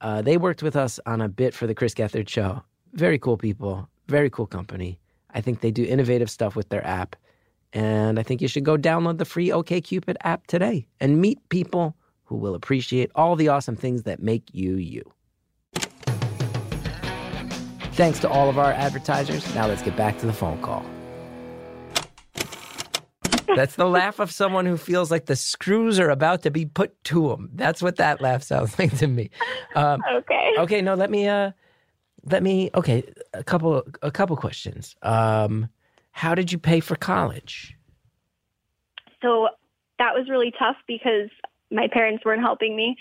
[0.00, 2.62] uh, they worked with us on a bit for the Chris Gethard show.
[2.94, 4.98] Very cool people, very cool company.
[5.30, 7.14] I think they do innovative stuff with their app.
[7.72, 11.94] And I think you should go download the free OKCupid app today and meet people
[12.24, 15.02] who will appreciate all the awesome things that make you you.
[17.92, 19.54] Thanks to all of our advertisers.
[19.54, 20.84] Now let's get back to the phone call.
[23.54, 27.02] That's the laugh of someone who feels like the screws are about to be put
[27.04, 27.50] to them.
[27.54, 29.30] That's what that laugh sounds like to me.
[29.74, 30.54] Um, okay.
[30.58, 30.82] Okay.
[30.82, 31.26] No, let me.
[31.26, 31.52] Uh,
[32.30, 32.70] let me.
[32.74, 33.84] Okay, a couple.
[34.02, 34.96] A couple questions.
[35.02, 35.68] Um,
[36.12, 37.76] how did you pay for college?
[39.22, 39.48] So
[39.98, 41.28] that was really tough because
[41.70, 42.96] my parents weren't helping me.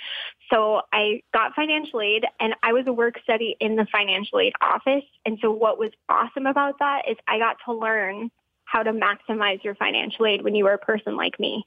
[0.52, 4.54] So I got financial aid and I was a work study in the financial aid
[4.62, 5.04] office.
[5.26, 8.30] And so what was awesome about that is I got to learn
[8.66, 11.66] how to maximize your financial aid when you were a person like me.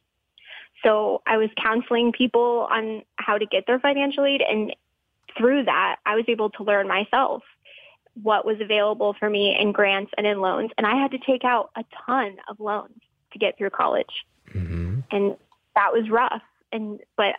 [0.85, 4.75] So I was counseling people on how to get their financial aid and
[5.37, 7.43] through that I was able to learn myself
[8.23, 10.71] what was available for me in grants and in loans.
[10.77, 13.01] And I had to take out a ton of loans
[13.33, 14.25] to get through college.
[14.53, 15.01] Mm-hmm.
[15.11, 15.37] And
[15.75, 16.43] that was rough.
[16.73, 17.37] And, but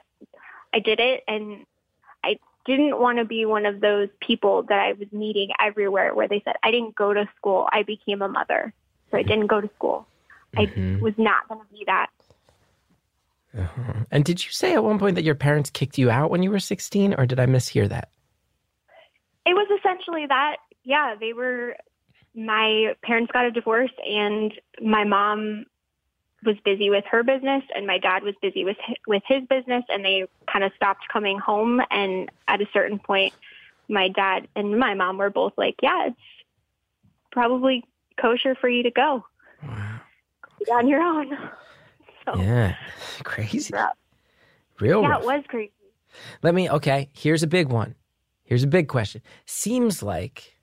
[0.74, 1.66] I did it and
[2.24, 6.28] I didn't want to be one of those people that I was meeting everywhere where
[6.28, 7.68] they said, I didn't go to school.
[7.72, 8.74] I became a mother.
[9.10, 10.08] So I didn't go to school.
[10.56, 10.98] Mm-hmm.
[10.98, 12.10] I was not going to be that.
[13.58, 13.94] Uh-huh.
[14.12, 16.52] And did you say at one point that your parents kicked you out when you
[16.52, 18.10] were 16 or did I mishear that?
[19.46, 20.58] It was essentially that.
[20.84, 21.76] Yeah, they were.
[22.34, 25.66] My parents got a divorce, and my mom
[26.46, 29.84] was busy with her business, and my dad was busy with his, with his business,
[29.90, 31.82] and they kind of stopped coming home.
[31.92, 33.34] And at a certain point,
[33.90, 36.18] my dad and my mom were both like, "Yeah, it's
[37.32, 37.84] probably
[38.20, 39.26] kosher for you to go."
[39.64, 40.00] Wow.
[40.60, 41.38] be on your own.
[42.26, 42.76] So, Yeah.
[43.24, 43.72] Crazy.
[43.74, 43.90] yeah,
[44.80, 45.22] Real yeah rough.
[45.22, 45.72] it was crazy.
[46.44, 47.96] Let me, okay, here's a big one.
[48.44, 49.22] Here's a big question.
[49.46, 50.56] Seems like,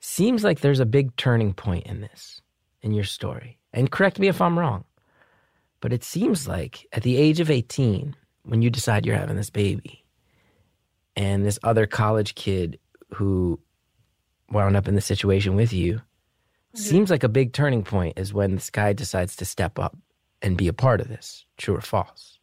[0.00, 2.40] seems like there's a big turning point in this,
[2.80, 3.58] in your story.
[3.72, 4.84] And correct me if I'm wrong,
[5.80, 9.50] but it seems like at the age of 18, when you decide you're having this
[9.50, 10.04] baby,
[11.16, 12.78] and this other college kid
[13.14, 13.60] who
[14.50, 16.78] wound up in the situation with you, mm-hmm.
[16.78, 19.96] seems like a big turning point is when this guy decides to step up
[20.44, 21.46] and be a part of this.
[21.56, 22.38] True or false?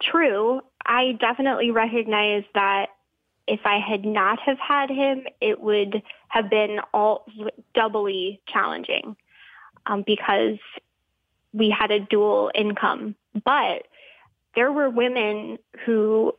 [0.00, 0.60] True.
[0.84, 2.90] I definitely recognize that
[3.48, 7.26] if I had not have had him, it would have been all
[7.74, 9.16] doubly challenging
[9.86, 10.58] um, because
[11.52, 13.16] we had a dual income.
[13.44, 13.86] But
[14.54, 16.34] there were women who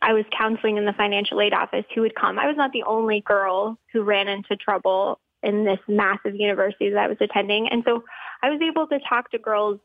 [0.00, 2.38] I was counseling in the financial aid office who would come.
[2.38, 6.98] I was not the only girl who ran into trouble in this massive university that
[6.98, 7.68] I was attending.
[7.68, 8.04] And so
[8.42, 9.80] I was able to talk to girls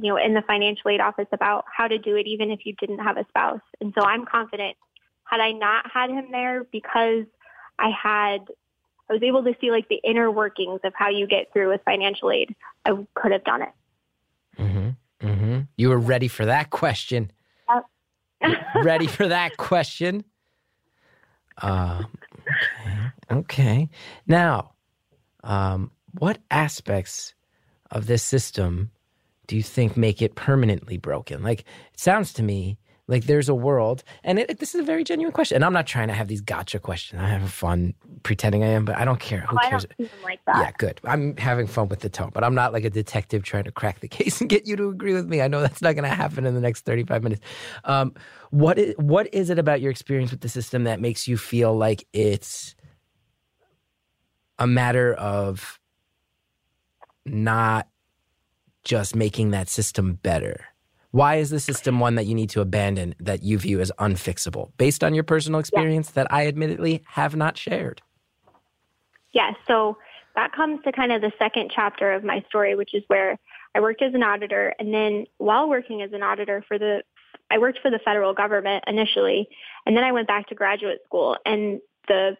[0.00, 2.74] you know, in the financial aid office about how to do it even if you
[2.74, 3.60] didn't have a spouse.
[3.80, 4.76] And so I'm confident
[5.24, 7.24] had I not had him there because
[7.78, 8.40] I had
[9.08, 11.80] I was able to see like the inner workings of how you get through with
[11.84, 12.54] financial aid,
[12.84, 13.72] I could have done it.
[14.58, 15.26] Mm-hmm.
[15.26, 15.60] Mm-hmm.
[15.76, 17.30] You were ready for that question.
[18.82, 20.24] ready for that question.
[21.62, 22.06] Um,
[23.30, 23.38] okay.
[23.38, 23.88] Okay.
[24.26, 24.72] Now,
[25.42, 27.34] um, what aspects
[27.90, 28.90] of this system
[29.46, 31.42] do you think make it permanently broken?
[31.42, 35.04] Like, it sounds to me like there's a world, and it, this is a very
[35.04, 35.54] genuine question.
[35.54, 37.22] And I'm not trying to have these gotcha questions.
[37.22, 37.94] I have fun
[38.24, 39.42] pretending I am, but I don't care.
[39.42, 39.86] Who Oh, cares?
[40.24, 40.40] like.
[40.48, 41.00] Yeah, good.
[41.04, 44.00] I'm having fun with the tone, but I'm not like a detective trying to crack
[44.00, 45.40] the case and get you to agree with me.
[45.40, 47.40] I know that's not going to happen in the next 35 minutes.
[47.84, 48.12] Um,
[48.50, 51.76] what is what is it about your experience with the system that makes you feel
[51.76, 52.74] like it's
[54.58, 55.78] a matter of
[57.26, 57.88] not
[58.84, 60.66] just making that system better?
[61.10, 64.72] Why is the system one that you need to abandon that you view as unfixable
[64.76, 68.02] based on your personal experience that I admittedly have not shared?
[69.32, 69.54] Yes.
[69.66, 69.96] So
[70.34, 73.38] that comes to kind of the second chapter of my story, which is where
[73.74, 74.74] I worked as an auditor.
[74.78, 77.02] And then while working as an auditor for the,
[77.50, 79.48] I worked for the federal government initially.
[79.86, 82.36] And then I went back to graduate school and the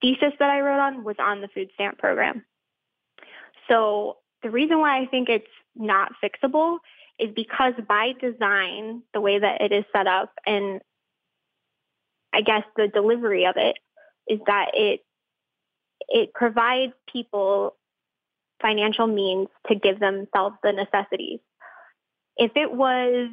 [0.00, 2.44] thesis that I wrote on was on the food stamp program.
[3.68, 6.78] So the reason why I think it's not fixable
[7.18, 10.80] is because by design, the way that it is set up and
[12.32, 13.76] I guess the delivery of it
[14.28, 15.00] is that it
[16.08, 17.74] it provides people
[18.62, 21.40] financial means to give themselves the necessities.
[22.36, 23.30] If it was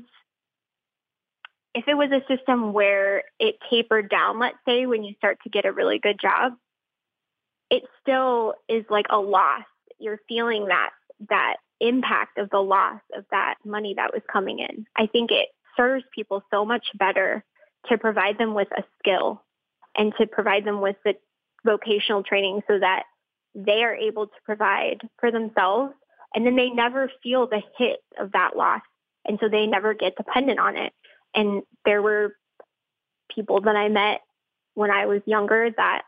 [1.76, 5.49] if it was a system where it tapered down, let's say when you start to
[5.52, 6.54] get a really good job,
[7.69, 9.65] it still is like a loss.
[9.99, 10.89] You're feeling that
[11.30, 14.86] that impact of the loss of that money that was coming in.
[14.95, 17.43] I think it serves people so much better
[17.89, 19.43] to provide them with a skill
[19.95, 21.15] and to provide them with the
[21.65, 23.04] vocational training so that
[23.56, 25.93] they are able to provide for themselves
[26.36, 28.82] and then they never feel the hit of that loss
[29.26, 30.91] and so they never get dependent on it
[31.36, 32.36] and there were
[33.34, 34.21] people that i met
[34.73, 36.02] when i was younger that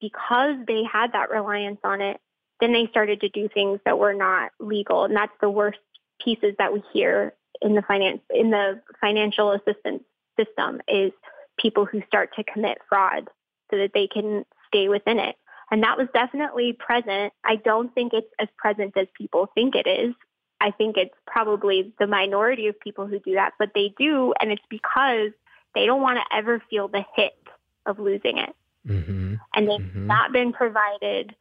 [0.00, 2.18] because they had that reliance on it
[2.60, 5.78] then they started to do things that were not legal and that's the worst
[6.22, 10.02] pieces that we hear in the finance in the financial assistance
[10.38, 11.12] system is
[11.58, 13.28] people who start to commit fraud
[13.70, 15.36] so that they can stay within it.
[15.70, 17.32] And that was definitely present.
[17.44, 20.14] I don't think it's as present as people think it is.
[20.60, 24.34] I think it's probably the minority of people who do that, but they do.
[24.40, 25.30] And it's because
[25.74, 27.38] they don't want to ever feel the hit
[27.86, 28.54] of losing it.
[28.86, 29.34] Mm-hmm.
[29.54, 30.06] And they've Mhm.
[30.06, 31.36] not been provided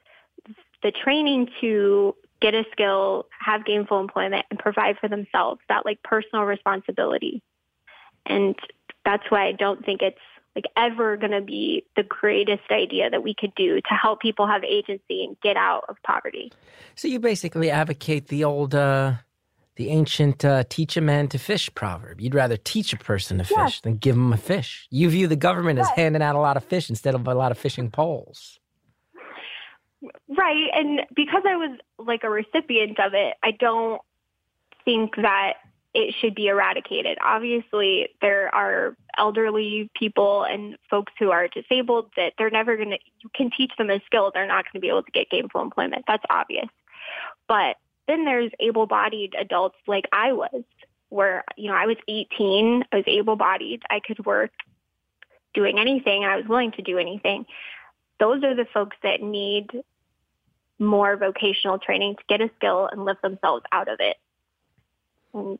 [0.83, 6.01] the training to get a skill, have gainful employment, and provide for themselves, that like
[6.03, 7.41] personal responsibility.
[8.25, 8.55] And
[9.05, 10.17] that's why I don't think it's
[10.55, 14.47] like ever going to be the greatest idea that we could do to help people
[14.47, 16.51] have agency and get out of poverty.
[16.95, 19.13] So you basically advocate the old, uh,
[19.75, 22.19] the ancient uh, "teach a man to fish" proverb.
[22.19, 23.81] You'd rather teach a person to fish Yes.
[23.81, 24.87] than give them a fish.
[24.89, 27.51] You view the government as handing out a lot of fish instead of a lot
[27.51, 28.58] of fishing poles.
[30.29, 30.69] Right.
[30.73, 34.01] And because I was like a recipient of it, I don't
[34.85, 35.55] think that
[35.93, 37.17] it should be eradicated.
[37.23, 42.99] Obviously, there are elderly people and folks who are disabled that they're never going to,
[43.21, 44.31] you can teach them a skill.
[44.33, 46.05] They're not going to be able to get gainful employment.
[46.07, 46.69] That's obvious.
[47.47, 47.77] But
[48.07, 50.63] then there's able bodied adults like I was,
[51.09, 54.51] where, you know, I was 18, I was able bodied, I could work
[55.55, 57.45] doing anything, I was willing to do anything.
[58.19, 59.71] Those are the folks that need
[60.79, 64.17] more vocational training to get a skill and lift themselves out of it.
[65.33, 65.59] And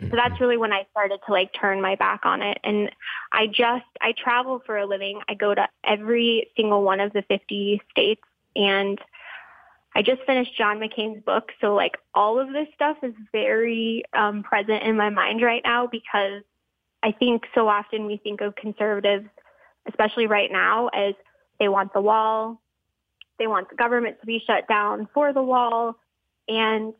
[0.00, 2.58] so that's really when I started to like turn my back on it.
[2.64, 2.90] And
[3.32, 5.20] I just, I travel for a living.
[5.28, 8.22] I go to every single one of the 50 states
[8.56, 9.00] and
[9.94, 11.50] I just finished John McCain's book.
[11.60, 15.86] So like all of this stuff is very um, present in my mind right now
[15.86, 16.42] because
[17.02, 19.28] I think so often we think of conservatives,
[19.88, 21.14] especially right now, as
[21.58, 22.61] they want the wall,
[23.38, 25.96] they want the government to be shut down for the wall.
[26.48, 26.94] And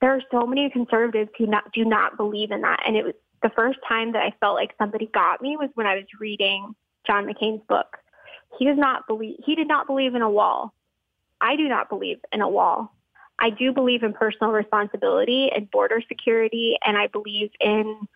[0.00, 2.82] there are so many conservatives who not, do not believe in that.
[2.86, 5.86] And it was the first time that I felt like somebody got me was when
[5.86, 6.74] I was reading
[7.06, 7.96] John McCain's book.
[8.58, 10.72] He does not believe, he did not believe in a wall.
[11.40, 12.92] I do not believe in a wall.
[13.38, 18.08] I do believe in personal responsibility and border security, and I believe in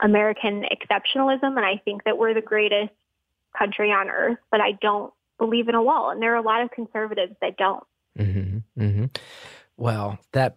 [0.00, 2.92] American exceptionalism, and I think that we're the greatest
[3.58, 5.12] country on earth, but I don't
[5.42, 6.10] believe in a wall.
[6.10, 7.82] And there are a lot of conservatives that don't.
[8.18, 9.04] Mm-hmm, mm-hmm.
[9.76, 10.56] Well, that,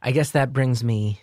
[0.00, 1.20] I guess that brings me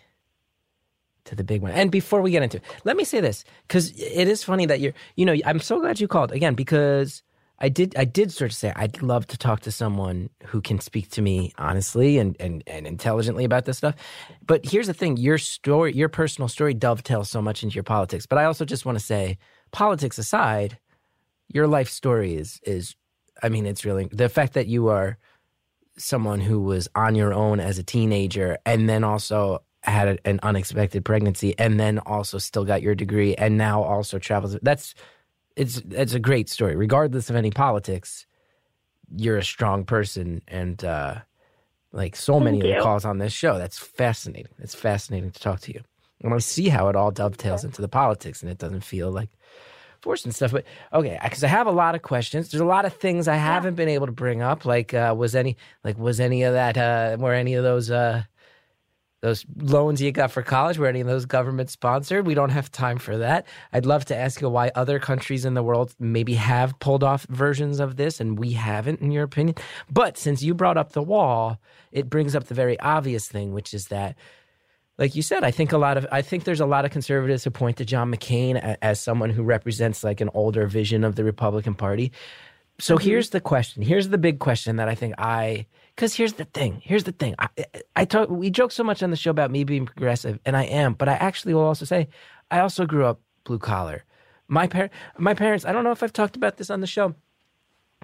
[1.26, 1.72] to the big one.
[1.72, 4.80] And before we get into it, let me say this because it is funny that
[4.80, 7.24] you're, you know, I'm so glad you called again because
[7.58, 10.80] I did, I did sort of say I'd love to talk to someone who can
[10.80, 13.96] speak to me honestly and, and, and intelligently about this stuff.
[14.46, 18.28] But here's the thing your story, your personal story dovetails so much into your politics.
[18.28, 19.40] But I also just want to say,
[19.72, 20.78] politics aside,
[21.48, 22.96] your life story is, is,
[23.42, 25.18] I mean, it's really the fact that you are
[25.98, 31.06] someone who was on your own as a teenager and then also had an unexpected
[31.06, 34.96] pregnancy and then also still got your degree and now also travels that's
[35.56, 36.76] it's it's a great story.
[36.76, 38.26] Regardless of any politics
[39.16, 41.16] you're a strong person and uh
[41.92, 44.52] like so many of the calls on this show that's fascinating.
[44.60, 45.82] It's fascinating to talk to you.
[46.22, 49.30] And i see how it all dovetails into the politics and it doesn't feel like
[50.24, 52.50] and stuff but okay because i have a lot of questions.
[52.50, 55.36] There's a lot of things i haven't been able to bring up like uh was
[55.36, 58.24] any like was any of that uh were any of those uh
[59.26, 62.28] those loans you got for college were any of those government sponsored?
[62.28, 63.48] We don't have time for that.
[63.74, 67.26] I'd love to ask you why other countries in the world maybe have pulled off
[67.30, 69.56] versions of this and we haven't in your opinion.
[69.90, 71.60] But since you brought up the wall
[71.92, 74.16] it brings up the very obvious thing which is that
[74.98, 77.44] like you said i think a lot of i think there's a lot of conservatives
[77.44, 81.16] who point to john mccain a- as someone who represents like an older vision of
[81.16, 82.12] the republican party.
[82.78, 83.08] So mm-hmm.
[83.08, 83.84] here's the question.
[83.84, 85.66] Here's the big question that i think i
[85.96, 86.82] because here's the thing.
[86.84, 87.36] Here's the thing.
[87.40, 87.48] I
[87.96, 90.64] i talk we joke so much on the show about me being progressive and i
[90.64, 92.10] am but i actually will also say
[92.52, 94.04] i also grew up blue collar.
[94.48, 97.16] My par- my parents i don't know if i've talked about this on the show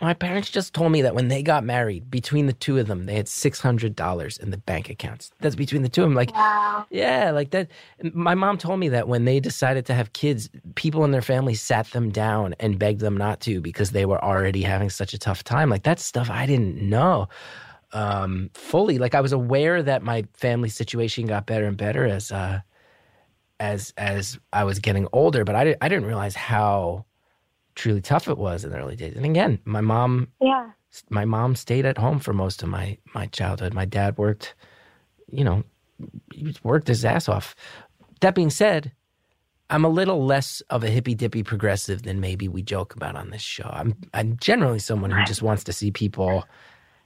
[0.02, 3.06] my parents just told me that when they got married, between the two of them,
[3.06, 5.32] they had six hundred dollars in the bank accounts.
[5.40, 6.16] That's between the two of them.
[6.16, 6.86] Like, Wow.
[6.90, 7.70] yeah, like that.
[8.14, 11.54] My mom told me that when they decided to have kids, people in their family
[11.54, 15.20] sat them down and begged them not to because they were already having such a
[15.20, 15.70] tough time.
[15.70, 17.30] Like that's stuff I didn't know
[17.94, 18.98] um, fully.
[18.98, 22.62] Like I was aware that my family situation got better and better as uh,
[23.60, 27.06] as as I was getting older, but I didn't I didn't realize how
[27.76, 29.16] truly tough it was in the early days.
[29.16, 30.72] And again, my mom Yeah.
[31.10, 33.74] my mom stayed at home for most of my my childhood.
[33.74, 34.56] My dad worked,
[35.32, 35.64] you know,
[36.34, 37.56] he worked his ass off.
[38.22, 38.92] That being said,
[39.70, 43.30] I'm a little less of a hippy dippy progressive than maybe we joke about on
[43.30, 43.70] this show.
[43.72, 46.46] I'm I'm generally someone who just wants to see people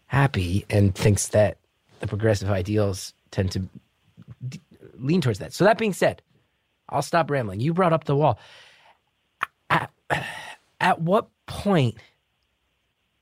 [0.07, 1.57] happy and thinks that
[1.99, 3.59] the progressive ideals tend to
[4.47, 4.61] d-
[4.97, 5.53] lean towards that.
[5.53, 6.22] So that being said,
[6.89, 7.59] I'll stop rambling.
[7.59, 8.39] You brought up the wall.
[9.70, 9.91] At,
[10.80, 11.96] at what point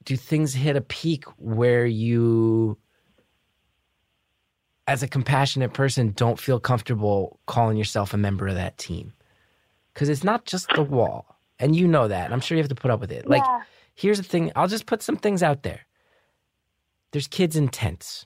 [0.03, 2.77] do things hit a peak where you
[4.85, 9.13] as a compassionate person don't feel comfortable calling yourself a member of that team?
[9.93, 12.69] Because it's not just the wall and you know that and i'm sure you have
[12.69, 13.27] to put up with it.
[13.27, 13.43] Like
[13.93, 15.81] here's the thing i'll just put some things out there.
[17.11, 18.25] There's kids in tents.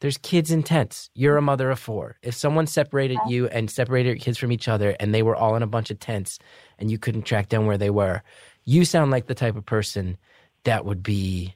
[0.00, 1.10] There's kids in tents.
[1.14, 2.16] You're a mother of four.
[2.22, 5.56] If someone separated you and separated your kids from each other and they were all
[5.56, 6.38] in a bunch of tents
[6.78, 8.22] and you couldn't track down where they were
[8.64, 10.16] you sound like the type of person
[10.64, 11.54] that would be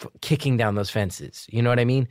[0.00, 1.46] f- kicking down those fences.
[1.50, 2.08] You know what I mean?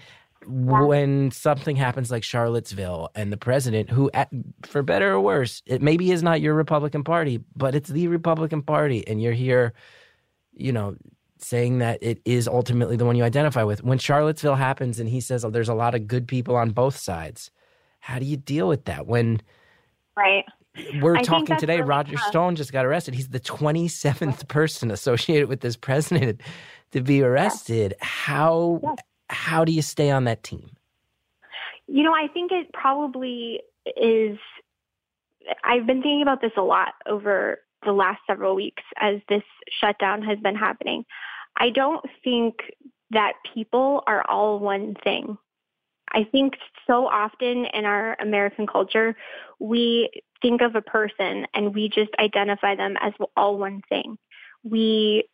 [0.47, 4.29] When something happens like Charlottesville and the president, who, at,
[4.63, 8.61] for better or worse, it maybe is not your Republican Party, but it's the Republican
[8.61, 9.73] Party, and you're here,
[10.53, 10.95] you know,
[11.39, 13.83] saying that it is ultimately the one you identify with.
[13.83, 16.97] When Charlottesville happens and he says, oh, there's a lot of good people on both
[16.97, 17.51] sides,
[17.99, 19.07] how do you deal with that?
[19.07, 19.41] When
[20.15, 20.45] Right.
[21.01, 21.77] We're I talking today.
[21.77, 22.27] really Roger tough.
[22.27, 23.13] Stone just got arrested.
[23.13, 26.41] He's the 27th person associated with this president
[26.91, 27.95] to be arrested.
[28.01, 28.97] How Yes.
[29.29, 30.71] how do you stay on that team?
[31.87, 33.61] You know, I think it probably
[33.97, 34.37] is.
[35.63, 39.43] I've been thinking about this a lot over the last several weeks as this
[39.79, 41.05] shutdown has been happening.
[41.57, 42.55] I don't think
[43.11, 45.37] that people are all one thing.
[46.13, 46.55] I think
[46.87, 49.15] so often in our American culture,
[49.59, 50.09] we
[50.41, 54.17] think of a person and we just identify them as all one thing.
[54.63, 55.25] We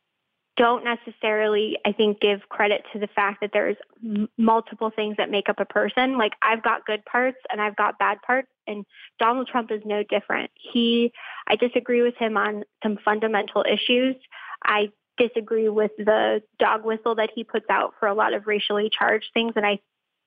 [0.57, 5.29] don't necessarily, I think, give credit to the fact that there's m- multiple things that
[5.29, 6.17] make up a person.
[6.17, 8.85] Like I've got good parts and I've got bad parts, and
[9.19, 10.49] Donald Trump is no different.
[10.55, 11.11] He,
[11.47, 14.15] I disagree with him on some fundamental issues.
[14.63, 18.89] I disagree with the dog whistle that he puts out for a lot of racially
[18.97, 19.79] charged things, and I,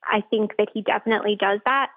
[0.03, 1.89] I think that he definitely does that.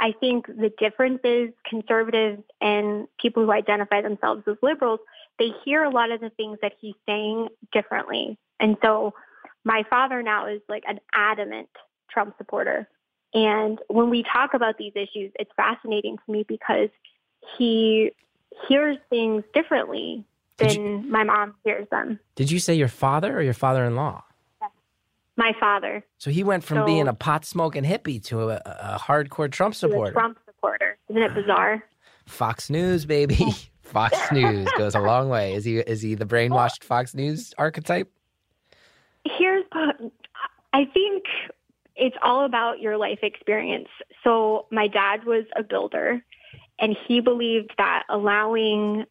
[0.00, 5.00] I think the difference is conservatives and people who identify themselves as liberals
[5.38, 8.38] they hear a lot of the things that he's saying differently.
[8.58, 9.14] And so
[9.64, 11.68] my father now is like an adamant
[12.10, 12.88] Trump supporter.
[13.34, 16.88] And when we talk about these issues, it's fascinating to me because
[17.58, 18.12] he
[18.68, 20.24] hears things differently
[20.56, 22.18] than you, my mom hears them.
[22.34, 24.24] Did you say your father or your father in law?
[25.36, 26.04] My father.
[26.18, 29.74] So he went from so, being a pot smoking hippie to a, a hardcore Trump
[29.74, 30.12] supporter.
[30.12, 30.96] Trump supporter.
[31.10, 31.84] Isn't it bizarre?
[32.26, 33.46] Fox News, baby.
[33.82, 35.54] Fox News goes a long way.
[35.54, 38.10] Is he is he the brainwashed Fox News archetype?
[39.24, 39.64] Here's
[40.72, 41.24] I think
[41.94, 43.88] it's all about your life experience.
[44.24, 46.22] So my dad was a builder
[46.78, 49.04] and he believed that allowing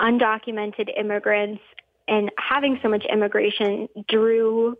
[0.00, 1.62] undocumented immigrants
[2.06, 4.76] and having so much immigration drew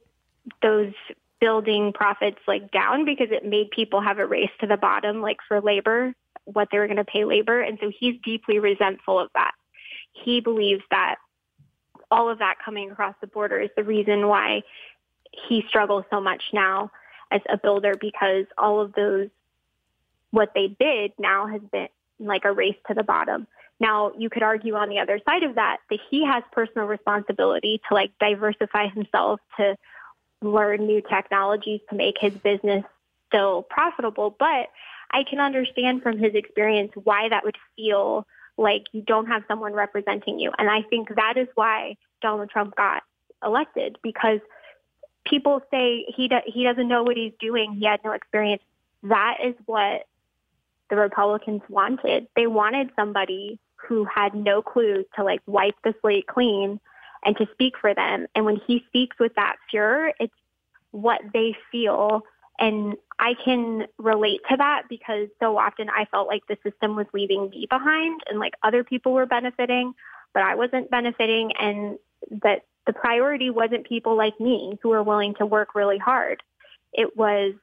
[0.63, 0.93] those
[1.41, 5.37] building profits like down because it made people have a race to the bottom like
[5.47, 6.15] for labor
[6.47, 7.61] what they were going to pay labor.
[7.61, 9.53] And so he's deeply resentful of that.
[10.13, 11.17] He believes that
[12.11, 14.63] all of that coming across the border is the reason why
[15.49, 16.91] he struggles so much now
[17.31, 19.29] as a builder because all of those,
[20.31, 21.89] what they bid now has been
[22.21, 23.47] like a race to the bottom.
[23.79, 27.83] Now, you could argue on the other side of that that he has personal responsibility
[27.89, 29.77] to like diversify himself, to
[30.43, 32.85] learn new technologies to make his business
[33.29, 34.35] still profitable.
[34.39, 34.69] But
[35.11, 38.27] I can understand from his experience why that would feel
[38.59, 40.51] like you don't have someone representing you.
[40.59, 43.03] And I think that is why Donald Trump got
[43.45, 44.41] elected because
[45.25, 47.75] people say he do, he doesn't know what he's doing.
[47.75, 48.63] He had no experience.
[49.03, 50.07] That is what
[50.89, 52.29] the Republicans wanted.
[52.35, 56.81] They wanted somebody who had no clue to like wipe the slate clean
[57.25, 58.27] and to speak for them.
[58.35, 60.35] And when he speaks with that furor, it's
[60.91, 62.23] what they feel
[62.59, 67.07] and I can relate to that because so often I felt like the system was
[67.13, 69.95] leaving me behind and like other people were benefiting,
[70.33, 71.99] but I wasn't benefiting and
[72.43, 76.43] that the priority wasn't people like me who were willing to work really hard.
[76.93, 77.55] It was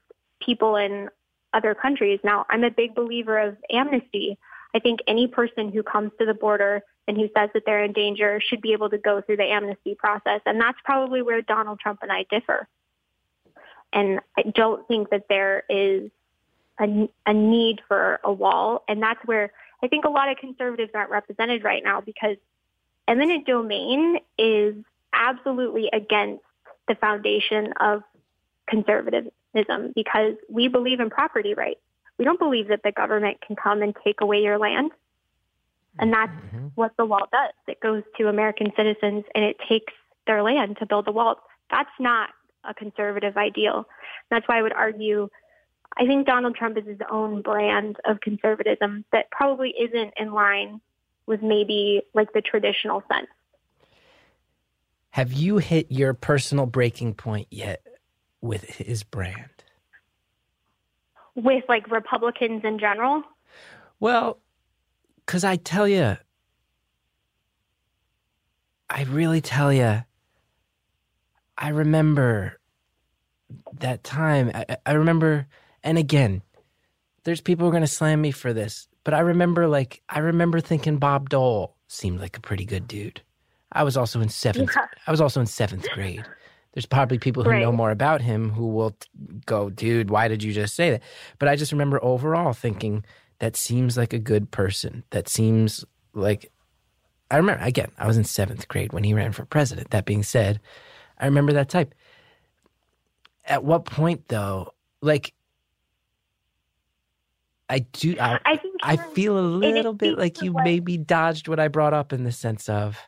[0.41, 1.09] people in
[1.53, 2.19] other countries.
[2.23, 4.37] Now, I'm a big believer of amnesty.
[4.73, 7.93] I think any person who comes to the border and who says that they're in
[7.93, 10.41] danger should be able to go through the amnesty process.
[10.45, 12.67] And that's probably where Donald Trump and I differ.
[13.91, 16.09] And I don't think that there is
[16.79, 18.83] a, a need for a wall.
[18.87, 19.51] And that's where
[19.83, 22.37] I think a lot of conservatives aren't represented right now because
[23.07, 24.75] eminent domain is
[25.13, 26.43] absolutely against
[26.87, 28.01] the foundation of
[28.67, 29.31] conservatism
[29.93, 31.79] because we believe in property rights.
[32.17, 34.91] We don't believe that the government can come and take away your land.
[35.99, 36.67] And that's mm-hmm.
[36.75, 37.53] what the wall does.
[37.67, 39.93] It goes to American citizens and it takes
[40.25, 41.37] their land to build the wall.
[41.69, 42.29] That's not
[42.63, 43.87] a conservative ideal.
[44.29, 45.29] That's why I would argue
[45.97, 50.81] I think Donald Trump is his own brand of conservatism that probably isn't in line
[51.25, 53.27] with maybe like the traditional sense.
[55.11, 57.85] Have you hit your personal breaking point yet
[58.41, 59.52] with his brand?
[61.35, 63.23] With like Republicans in general?
[63.99, 64.39] Well,
[65.25, 66.17] because I tell you,
[68.89, 70.03] I really tell you,
[71.57, 72.59] I remember
[73.79, 74.51] that time.
[74.53, 75.47] I, I remember,
[75.83, 76.41] and again,
[77.23, 80.19] there's people who are going to slam me for this, but I remember like I
[80.19, 83.21] remember thinking Bob Dole seemed like a pretty good dude.
[83.71, 84.71] I was also in seventh.
[84.75, 84.85] Yeah.
[85.07, 86.25] I was also in seventh grade.
[86.73, 87.61] There's probably people who right.
[87.61, 89.07] know more about him who will t-
[89.45, 91.03] go, dude, why did you just say that?
[91.37, 93.05] But I just remember overall thinking
[93.39, 95.03] that seems like a good person.
[95.11, 96.51] That seems like
[97.29, 97.91] I remember again.
[97.97, 99.91] I was in seventh grade when he ran for president.
[99.91, 100.59] That being said,
[101.19, 101.93] I remember that type.
[103.45, 105.33] At what point, though, like,
[107.69, 108.15] I do.
[108.19, 111.93] I, I, think I feel a little bit like you maybe dodged what I brought
[111.93, 112.99] up in the sense of.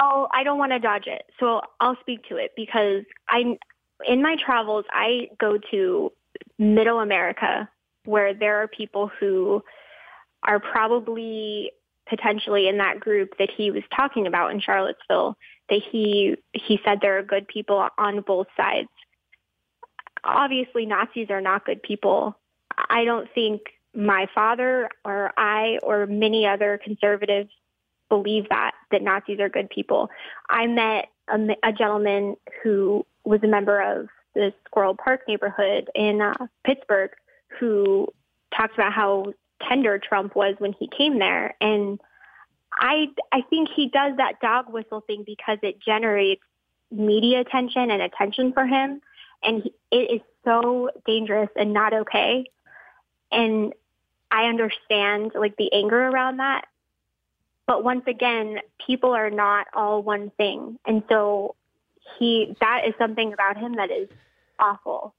[0.00, 3.56] Oh, I don't want to dodge it, so I'll speak to it because I,
[4.06, 6.12] in my travels, I go to
[6.58, 7.68] Middle America
[8.04, 9.62] where there are people who
[10.42, 11.72] are probably
[12.08, 15.36] potentially in that group that he was talking about in Charlottesville
[15.68, 18.88] that he he said there are good people on both sides.
[20.24, 22.36] Obviously Nazis are not good people.
[22.88, 23.60] I don't think
[23.94, 27.50] my father or I or many other conservatives
[28.08, 30.10] believe that that Nazis are good people.
[30.48, 36.20] I met a, a gentleman who was a member of the Squirrel Park neighborhood in
[36.20, 37.10] uh, Pittsburgh
[37.58, 38.08] who
[38.56, 39.32] talked about how
[39.68, 41.54] tender Trump was when he came there.
[41.60, 42.00] And
[42.72, 46.42] I I think he does that dog whistle thing because it generates
[46.90, 49.00] media attention and attention for him.
[49.42, 52.46] And he, it is so dangerous and not okay.
[53.30, 53.72] And
[54.30, 56.66] I understand like the anger around that
[57.68, 61.54] but once again people are not all one thing and so
[62.18, 64.08] he that is something about him that is
[64.58, 65.14] awful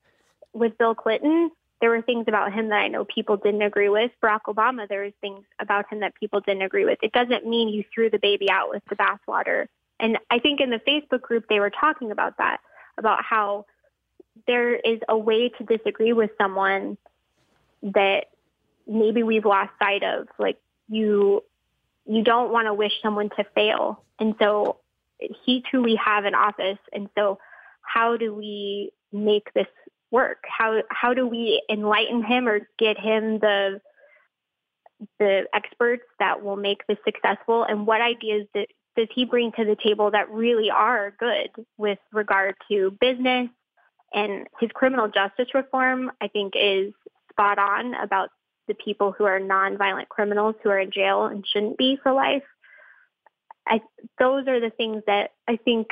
[0.54, 4.12] with Bill Clinton there were things about him that I know people didn't agree with.
[4.22, 7.00] Barack Obama, there was things about him that people didn't agree with.
[7.02, 9.68] It doesn't mean you threw the baby out with the bathwater.
[10.00, 12.60] And I think in the Facebook group, they were talking about that,
[12.98, 13.66] about how
[14.46, 16.98] there is a way to disagree with someone
[17.82, 18.26] that
[18.88, 20.28] maybe we've lost sight of.
[20.38, 20.58] Like
[20.90, 21.44] you,
[22.10, 24.04] you don't want to wish someone to fail.
[24.20, 24.78] And so
[25.46, 26.80] he truly have an office.
[26.92, 27.38] And so
[27.82, 29.68] how do we make this
[30.12, 30.44] work?
[30.48, 33.80] How how do we enlighten him or get him the
[35.20, 37.64] the experts that will make this successful?
[37.64, 42.00] And what ideas that, does he bring to the table that really are good with
[42.12, 43.50] regard to business
[44.14, 46.12] and his criminal justice reform?
[46.20, 46.92] I think is
[47.32, 48.30] spot on about
[48.70, 52.44] the people who are nonviolent criminals who are in jail and shouldn't be for life.
[53.68, 53.82] I,
[54.18, 55.88] those are the things that I think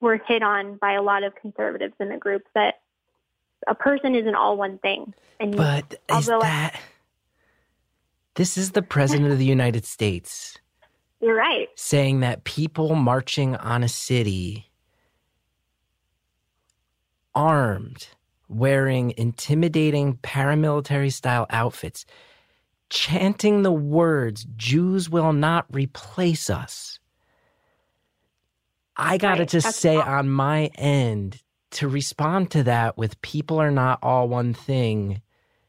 [0.00, 2.80] were hit on by a lot of conservatives in the group that
[3.66, 5.14] a person isn't all one thing.
[5.40, 6.80] And but is that I,
[8.34, 10.58] this is the president of the United States?
[11.20, 11.68] You're right.
[11.76, 14.70] Saying that people marching on a city
[17.32, 18.08] armed,
[18.54, 22.06] wearing intimidating paramilitary style outfits,
[22.90, 26.98] chanting the words, Jews will not replace us.
[28.96, 29.48] I got to right.
[29.48, 30.12] just That's say awesome.
[30.12, 31.40] on my end,
[31.72, 35.22] to respond to that with people are not all one thing,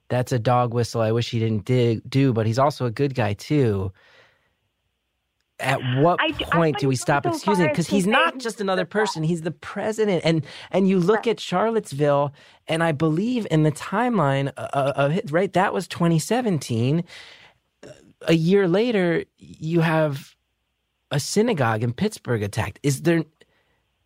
[0.09, 3.15] that's a dog whistle I wish he didn't dig, do, but he's also a good
[3.15, 3.91] guy too.
[5.63, 7.67] At what I, point do we stop excusing?
[7.67, 10.23] Because he's not just another person; he's the president.
[10.25, 12.33] And and you look at Charlottesville,
[12.67, 15.51] and I believe in the timeline uh, uh, of it, right?
[15.53, 17.03] That was 2017.
[18.25, 20.35] A year later, you have
[21.11, 22.79] a synagogue in Pittsburgh attacked.
[22.83, 23.23] Is there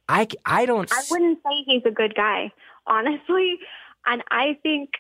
[0.10, 0.92] I, I don't.
[0.92, 2.52] I wouldn't say he's a good guy,
[2.86, 3.60] honestly.
[4.06, 4.92] And I think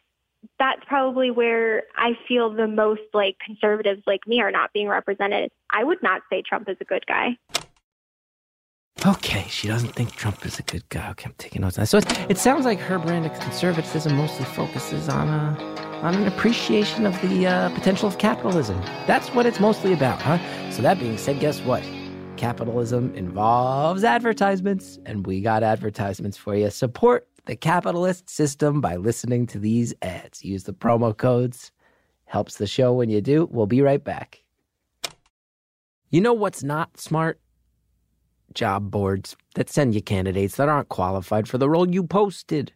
[0.60, 5.52] that's probably where I feel the most like conservatives like me are not being represented.
[5.70, 7.38] I would not say Trump is a good guy.
[9.06, 11.12] Okay, she doesn't think Trump is a good guy.
[11.12, 11.78] Okay, I'm taking notes.
[11.90, 16.28] So it, it sounds like her brand of conservatism mostly focuses on a, on an
[16.28, 18.82] appreciation of the uh, potential of capitalism.
[19.06, 20.40] That's what it's mostly about, huh?
[20.72, 21.84] So that being said, guess what?
[22.38, 26.72] Capitalism involves advertisements, and we got advertisements for you.
[26.72, 30.44] Support the capitalist system by listening to these ads.
[30.44, 31.72] Use the promo codes.
[32.26, 33.48] Helps the show when you do.
[33.50, 34.44] We'll be right back.
[36.10, 37.40] You know what's not smart?
[38.54, 42.74] Job boards that send you candidates that aren't qualified for the role you posted,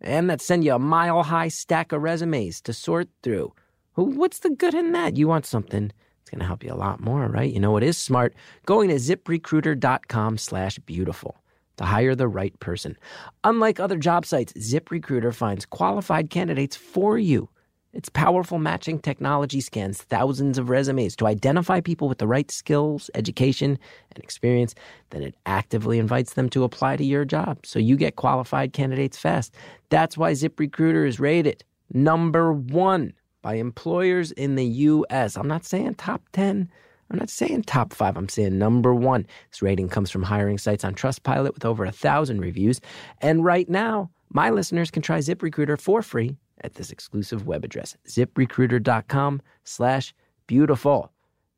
[0.00, 3.52] and that send you a mile high stack of resumes to sort through.
[3.94, 5.16] What's the good in that?
[5.16, 5.92] You want something
[6.24, 7.52] it's going to help you a lot more, right?
[7.52, 8.34] You know what is smart?
[8.64, 11.36] Going to ziprecruiter.com slash beautiful
[11.76, 12.96] to hire the right person.
[13.44, 17.48] Unlike other job sites, ZipRecruiter finds qualified candidates for you.
[17.94, 23.08] Its powerful matching technology scans thousands of resumes to identify people with the right skills,
[23.14, 23.78] education,
[24.10, 24.74] and experience.
[25.10, 29.16] Then it actively invites them to apply to your job so you get qualified candidates
[29.16, 29.54] fast.
[29.90, 31.62] That's why ZipRecruiter is rated
[31.92, 33.12] number one
[33.42, 35.36] by employers in the U.S.
[35.36, 36.68] I'm not saying top 10.
[37.10, 38.16] I'm not saying top five.
[38.16, 39.26] I'm saying number one.
[39.50, 42.80] This rating comes from hiring sites on Trustpilot with over a thousand reviews.
[43.20, 47.96] And right now, my listeners can try ZipRecruiter for free at this exclusive web address,
[48.08, 50.14] ziprecruiter.com slash
[50.46, 51.12] beautiful.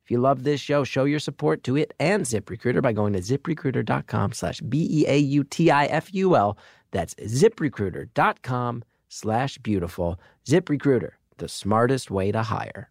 [0.05, 3.21] If you love this show, show your support to it and ZipRecruiter by going to
[3.21, 6.59] ziprecruiter.com slash B-E-A-U-T-I-F-U-L.
[6.93, 10.21] That's ziprecruiter.com slash beautiful.
[10.47, 12.91] ZipRecruiter the smartest way to hire.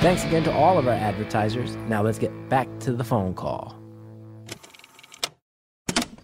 [0.00, 1.76] Thanks again to all of our advertisers.
[1.88, 3.76] Now let's get back to the phone call.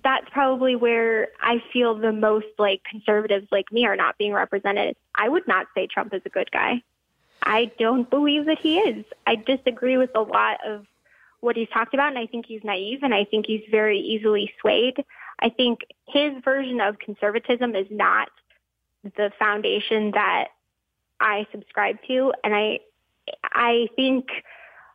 [0.02, 4.96] That's probably where I feel the most like conservatives like me are not being represented.
[5.14, 6.82] I would not say Trump is a good guy.
[7.42, 9.04] I don't believe that he is.
[9.26, 10.86] I disagree with a lot of
[11.40, 14.54] what he's talked about, and I think he's naive, and I think he's very easily
[14.58, 15.04] swayed.
[15.40, 18.30] I think his version of conservatism is not
[19.04, 20.46] the foundation that
[21.20, 22.78] I subscribe to, and I
[23.44, 24.26] I think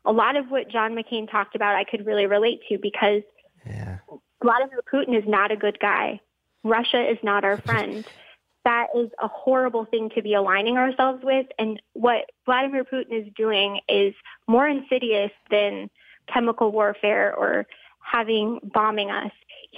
[0.05, 3.21] a lot of what John McCain talked about I could really relate to because
[3.65, 3.99] Yeah.
[4.41, 6.19] Vladimir Putin is not a good guy.
[6.63, 8.05] Russia is not our friend.
[8.65, 11.47] that is a horrible thing to be aligning ourselves with.
[11.57, 14.13] And what Vladimir Putin is doing is
[14.47, 15.89] more insidious than
[16.31, 17.65] chemical warfare or
[17.99, 19.31] having bombing us.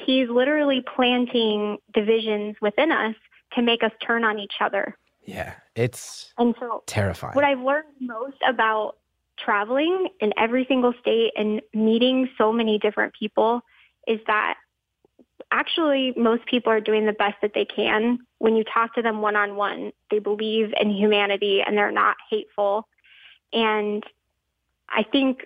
[0.05, 3.15] He's literally planting divisions within us
[3.53, 4.97] to make us turn on each other.
[5.25, 5.53] Yeah.
[5.75, 7.33] It's And so terrifying.
[7.33, 8.97] what I've learned most about
[9.37, 13.61] traveling in every single state and meeting so many different people
[14.07, 14.55] is that
[15.51, 18.19] actually most people are doing the best that they can.
[18.37, 22.17] When you talk to them one on one, they believe in humanity and they're not
[22.29, 22.87] hateful.
[23.51, 24.03] And
[24.89, 25.45] I think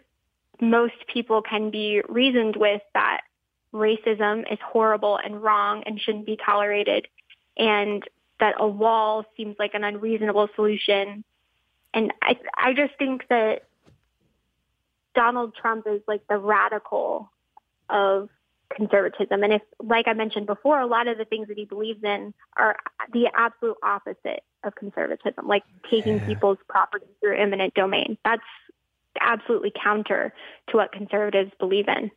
[0.59, 3.21] most people can be reasoned with that
[3.73, 7.07] racism is horrible and wrong and shouldn't be tolerated
[7.57, 8.03] and
[8.39, 11.23] that a wall seems like an unreasonable solution.
[11.93, 13.63] And I, I just think that
[15.15, 17.31] Donald Trump is like the radical
[17.89, 18.29] of
[18.75, 19.43] conservatism.
[19.43, 22.33] And if, like I mentioned before, a lot of the things that he believes in
[22.57, 22.75] are
[23.13, 26.25] the absolute opposite of conservatism, like taking Yeah.
[26.25, 28.17] people's property through eminent domain.
[28.23, 28.43] That's
[29.19, 30.33] absolutely counter
[30.69, 32.11] to what conservatives believe in.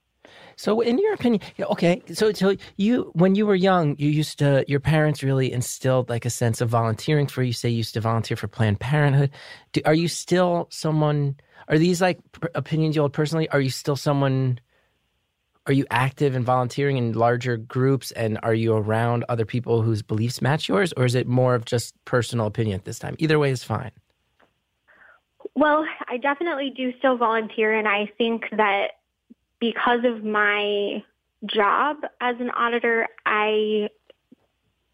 [0.57, 2.03] So, in your opinion, okay.
[2.13, 6.27] So, so you, when you were young, you used to, your parents really instilled like
[6.27, 7.53] a sense of volunteering for you.
[7.53, 9.31] Say you used to volunteer for Planned Parenthood.
[9.73, 11.37] Do, are you still someone?
[11.69, 12.19] Are these like
[12.55, 13.49] opinions you hold personally?
[13.49, 14.61] Are you still someone?
[15.67, 18.11] Are you active and volunteering in larger groups?
[18.13, 21.65] And are you around other people whose beliefs match yours, or is it more of
[21.65, 23.15] just personal opinion at this time?
[23.19, 23.93] Either way is fine.
[25.55, 28.93] Well, I definitely do still volunteer, and I think that
[29.61, 31.03] because of my
[31.47, 33.89] job as an auditor, I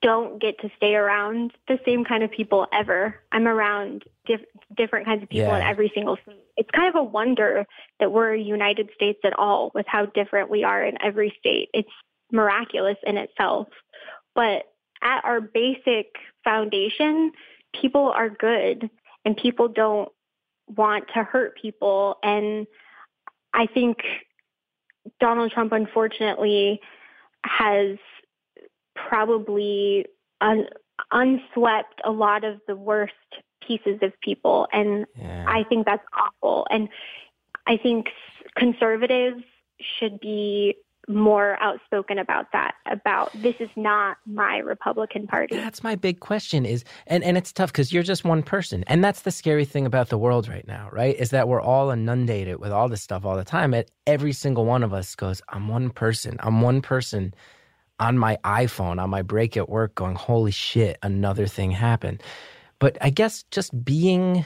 [0.03, 3.21] don't get to stay around the same kind of people ever.
[3.33, 4.45] I'm around diff-
[4.77, 6.45] different kinds of people in every single state.
[6.57, 7.67] It's kind of a wonder
[7.99, 11.71] that we're a United States at all with how different we are in every state.
[11.73, 11.89] It's
[12.31, 13.69] miraculous in itself.
[14.35, 14.65] But
[15.03, 16.15] at our basic
[16.45, 17.33] foundation,
[17.81, 18.91] people are good
[19.25, 20.11] and people don't
[20.69, 22.19] want to hurt people.
[22.23, 22.67] And
[23.55, 23.99] I think
[25.21, 26.81] Donald Trump, unfortunately,
[27.45, 27.97] has
[28.95, 30.07] probably
[30.41, 30.69] un-
[31.13, 33.13] unswept a lot of the worst
[33.67, 34.69] pieces of people.
[34.73, 35.45] And Yeah.
[35.47, 36.67] I think that's awful.
[36.71, 36.89] And
[37.67, 38.09] I think
[38.57, 39.43] conservatives
[39.81, 40.77] should be
[41.09, 45.55] more outspoken about that, about this is not my Republican Party.
[45.57, 48.85] That's my big question is and and it's tough cuz you're just one person.
[48.87, 51.15] And that's the scary thing about the world right now, right?
[51.17, 54.65] Is that we're all inundated with all this stuff all the time and every single
[54.65, 56.37] one of us goes, I'm one person.
[56.41, 57.35] I'm one person
[57.99, 62.23] on my iPhone, on my break at work going, "Holy shit, another thing happened."
[62.79, 64.45] But I guess just being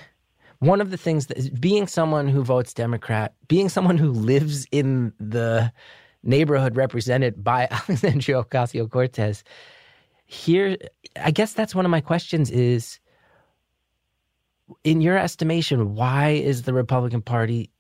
[0.61, 5.13] one of the things that being someone who votes Democrat, being someone who lives in
[5.19, 5.73] the
[6.23, 9.45] neighborhood represented by Alexandria Ocasio Cortez,
[10.27, 10.77] here,
[11.21, 13.01] I guess that's one of my questions is
[14.85, 17.71] in your estimation, why is the Republican Party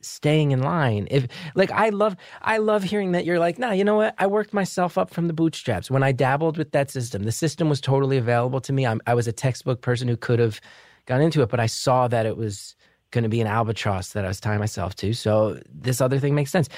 [0.00, 1.08] staying in line?
[1.10, 1.26] If
[1.56, 4.14] like I love I love hearing that you're like, nah, you know what?
[4.18, 5.90] I worked myself up from the bootstraps.
[5.90, 8.86] When I dabbled with that system, the system was totally available to me.
[8.86, 10.60] I'm, I was a textbook person who could have
[11.06, 12.76] gone into it, but I saw that it was
[13.10, 15.12] going to be an albatross that I was tying myself to.
[15.12, 16.68] So this other thing makes sense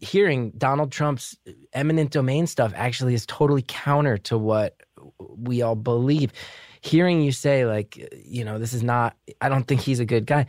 [0.00, 1.36] hearing Donald Trump's
[1.72, 4.76] eminent domain stuff actually is totally counter to what
[5.18, 6.32] we all believe.
[6.80, 10.26] Hearing you say, like, you know, this is not, I don't think he's a good
[10.26, 10.46] guy.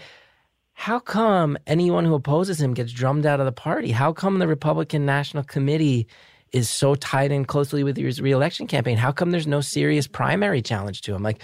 [0.73, 3.91] How come anyone who opposes him gets drummed out of the party?
[3.91, 6.07] How come the Republican National Committee
[6.51, 8.97] is so tied in closely with his reelection campaign?
[8.97, 11.23] How come there's no serious primary challenge to him?
[11.23, 11.41] Like,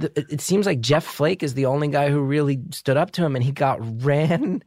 [0.00, 3.12] th- it it seems like Jeff Flake is the only guy who really stood up
[3.12, 4.62] to him and he got ran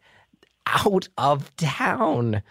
[0.68, 2.42] out of town.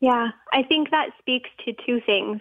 [0.00, 2.40] Yeah, I think that speaks to two things.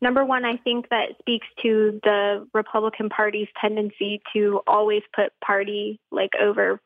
[0.00, 6.00] Number one, I think that speaks to the Republican Party's tendency to always put party
[6.10, 6.80] like over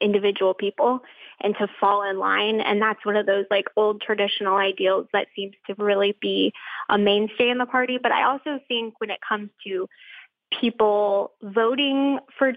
[0.00, 1.00] individual people
[1.40, 2.60] and to fall in line.
[2.60, 6.52] And that's one of those like old traditional ideals that seems to really be
[6.88, 7.98] a mainstay in the party.
[8.00, 9.88] But I also think when it comes to
[10.60, 12.54] people voting for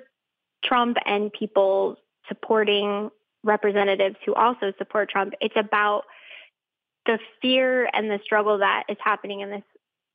[0.63, 1.97] Trump and people
[2.27, 3.09] supporting
[3.43, 6.03] representatives who also support Trump, it's about
[7.05, 9.63] the fear and the struggle that is happening in this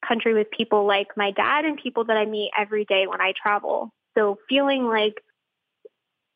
[0.06, 3.32] country with people like my dad and people that I meet every day when I
[3.40, 3.92] travel.
[4.16, 5.14] So feeling like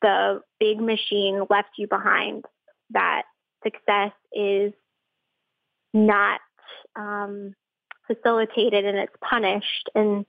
[0.01, 2.45] the big machine left you behind,
[2.89, 3.23] that
[3.63, 4.73] success is
[5.93, 6.41] not
[6.95, 7.53] um,
[8.07, 10.25] facilitated and it's punished, and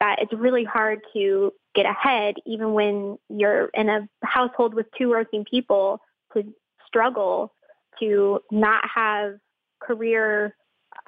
[0.00, 5.10] that it's really hard to get ahead even when you're in a household with two
[5.10, 6.00] working people
[6.34, 6.44] to
[6.86, 7.52] struggle
[8.00, 9.38] to not have
[9.80, 10.54] career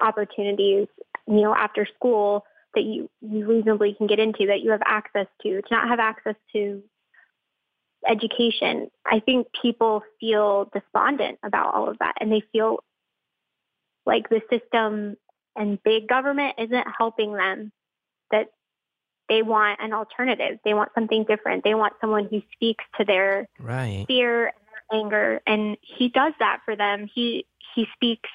[0.00, 0.86] opportunities,
[1.26, 2.44] you know, after school
[2.74, 5.98] that you, you reasonably can get into, that you have access to, to not have
[5.98, 6.82] access to
[8.08, 8.90] education.
[9.06, 12.82] I think people feel despondent about all of that and they feel
[14.06, 15.16] like the system
[15.56, 17.72] and big government isn't helping them,
[18.30, 18.48] that
[19.28, 20.58] they want an alternative.
[20.64, 21.64] They want something different.
[21.64, 24.04] They want someone who speaks to their right.
[24.06, 24.52] fear
[24.92, 25.40] anger.
[25.46, 27.08] And he does that for them.
[27.12, 28.30] He he speaks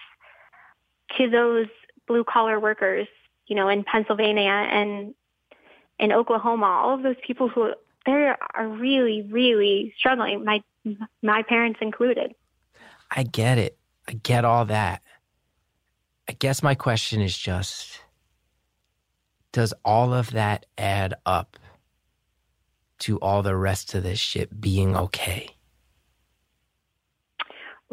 [1.17, 1.67] to those
[2.07, 3.07] blue collar workers,
[3.47, 5.13] you know, in Pennsylvania and
[5.99, 7.73] in Oklahoma, all of those people who
[8.05, 10.43] they are really, really struggling.
[10.43, 10.63] My
[11.21, 12.33] my parents included.
[13.09, 13.77] I get it.
[14.07, 15.01] I get all that.
[16.27, 18.01] I guess my question is just
[19.51, 21.57] does all of that add up
[22.99, 25.55] to all the rest of this shit being okay?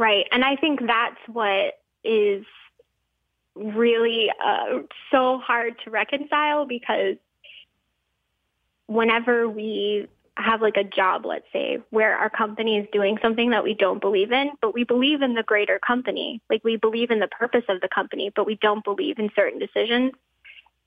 [0.01, 0.25] Right.
[0.33, 2.47] And I think that's what is
[3.55, 4.79] really uh,
[5.11, 7.17] so hard to reconcile because
[8.87, 13.63] whenever we have like a job, let's say, where our company is doing something that
[13.63, 17.21] we don't believe in, but we believe in the greater company, like we believe in
[17.21, 20.13] the purpose of the company, but we don't believe in certain decisions,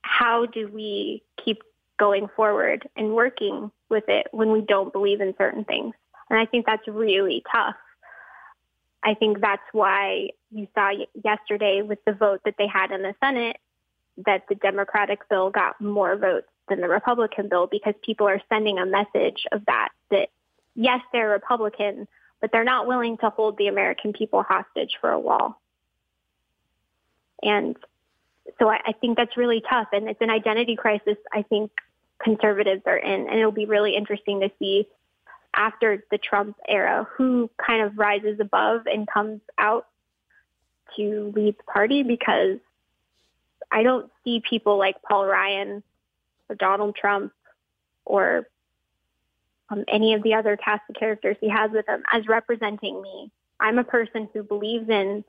[0.02, 1.62] how do we keep
[2.00, 5.94] going forward and working with it when we don't believe in certain things?
[6.32, 7.76] And I think that's really tough.
[9.04, 10.92] I think that's why you saw
[11.24, 13.58] yesterday with the vote that they had in the Senate
[14.26, 18.78] that the Democratic bill got more votes than the Republican bill because people are sending
[18.78, 20.30] a message of that, that
[20.76, 22.08] yes, they're Republican,
[22.40, 25.60] but they're not willing to hold the American people hostage for a wall.
[27.42, 27.76] And
[28.60, 29.88] so I, I think that's really tough.
[29.92, 31.72] And it's an identity crisis I think
[32.22, 33.28] conservatives are in.
[33.28, 34.88] And it'll be really interesting to see
[35.54, 39.88] after the Trump era who kind of rises above and comes out
[40.96, 42.60] to lead the party because
[43.72, 45.84] I don't see people like Paul Ryan
[46.50, 47.34] or Donald Trump
[48.06, 48.48] or
[49.70, 53.32] um, any of the other cast of characters he has with him as representing me.
[53.60, 55.24] I'm a person who believes in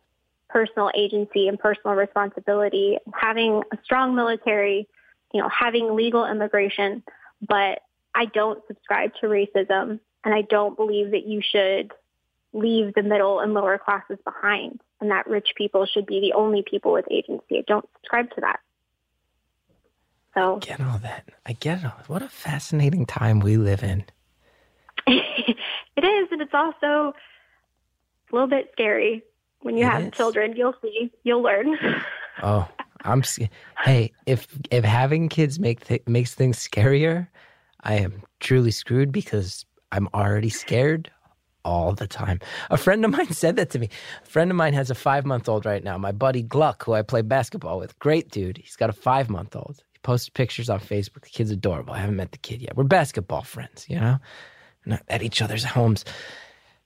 [0.49, 4.89] personal agency and personal responsibility, having a strong military,
[5.33, 7.03] you know, having legal immigration,
[7.47, 7.81] but
[8.15, 11.93] I don't subscribe to racism and I don't believe that you should
[12.53, 16.63] leave the middle and lower classes behind and that rich people should be the only
[16.69, 17.59] people with agency.
[17.59, 18.61] I don't subscribe to that.
[20.35, 21.29] So I get all that.
[21.47, 22.01] I get it all.
[22.07, 24.05] What a fascinating time we live in.
[25.07, 29.23] it is, and it's also a little bit scary
[29.61, 30.15] when you It have is.
[30.15, 30.57] children.
[30.57, 31.77] You'll see, you'll learn.
[32.43, 32.69] Oh,
[33.05, 33.23] I'm
[33.85, 37.29] hey, if if having kids make th- makes things scarier,
[37.81, 39.65] I am truly screwed because
[39.95, 41.09] I'm already scared
[41.65, 42.41] all the time.
[42.69, 43.89] A friend of mine said that to me.
[44.25, 45.97] A friend of mine has a five month old right now.
[45.97, 48.59] My buddy Gluck, who I play basketball with, great dude.
[48.59, 49.83] He's got a five month old.
[49.93, 51.23] He posts pictures on Facebook.
[51.23, 51.95] The kid's adorable.
[51.95, 52.77] I haven't met the kid yet.
[52.77, 54.19] We're basketball friends, you know,
[54.85, 56.05] not at each other's homes.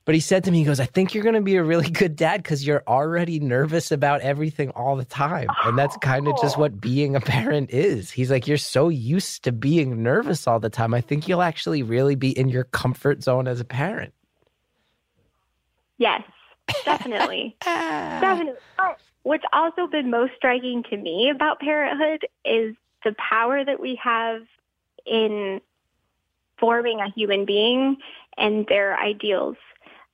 [0.08, 1.90] But he said to me, he goes, I think you're going to be a really
[1.90, 5.48] good dad because you're already nervous about everything all the time.
[5.66, 6.76] And that's kind of just what oh.
[6.76, 8.10] being a parent is.
[8.10, 10.94] He's like, You're so used to being nervous all the time.
[10.94, 14.14] I think you'll actually really be in your comfort zone as a parent.
[15.98, 16.22] yes,
[16.86, 17.54] definitely.
[17.62, 18.54] Definitely.
[18.78, 24.00] But what's also been most striking to me about parenthood is the power that we
[24.02, 24.40] have
[25.04, 25.60] in
[26.58, 27.98] forming a human being
[28.38, 29.56] and their ideals.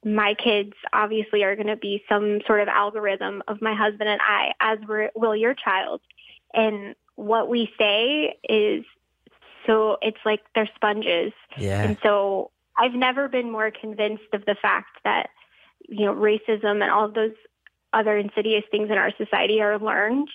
[0.04, 4.20] My kids obviously are going to be some sort of algorithm of my husband and
[4.20, 4.78] I, as
[5.14, 6.00] will your child.
[6.52, 8.84] And what we say is
[9.66, 11.32] so it's like they're sponges.
[11.56, 11.82] Yeah.
[11.82, 15.30] And so I've never been more convinced of the fact that,
[15.88, 17.32] you know, racism and all those
[17.92, 20.28] other insidious things in our society are learned.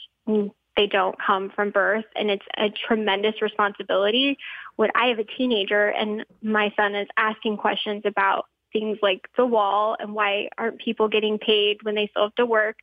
[0.77, 2.05] They don't come from birth.
[2.15, 4.37] And it's a tremendous responsibility.
[4.77, 9.45] When I have a teenager and my son is asking questions about things like the
[9.45, 12.77] wall and why aren't people getting paid when they still have to work,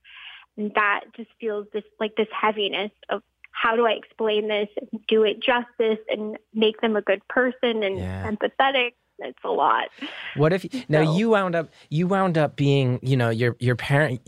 [0.57, 3.23] and that just feels this like this heaviness of
[3.53, 7.83] how do I explain this, and do it justice, and make them a good person
[7.83, 8.31] and Yeah.
[8.31, 8.93] empathetic.
[9.19, 9.89] It's a lot.
[10.35, 14.21] What if now you wound up you wound up being you know your your parent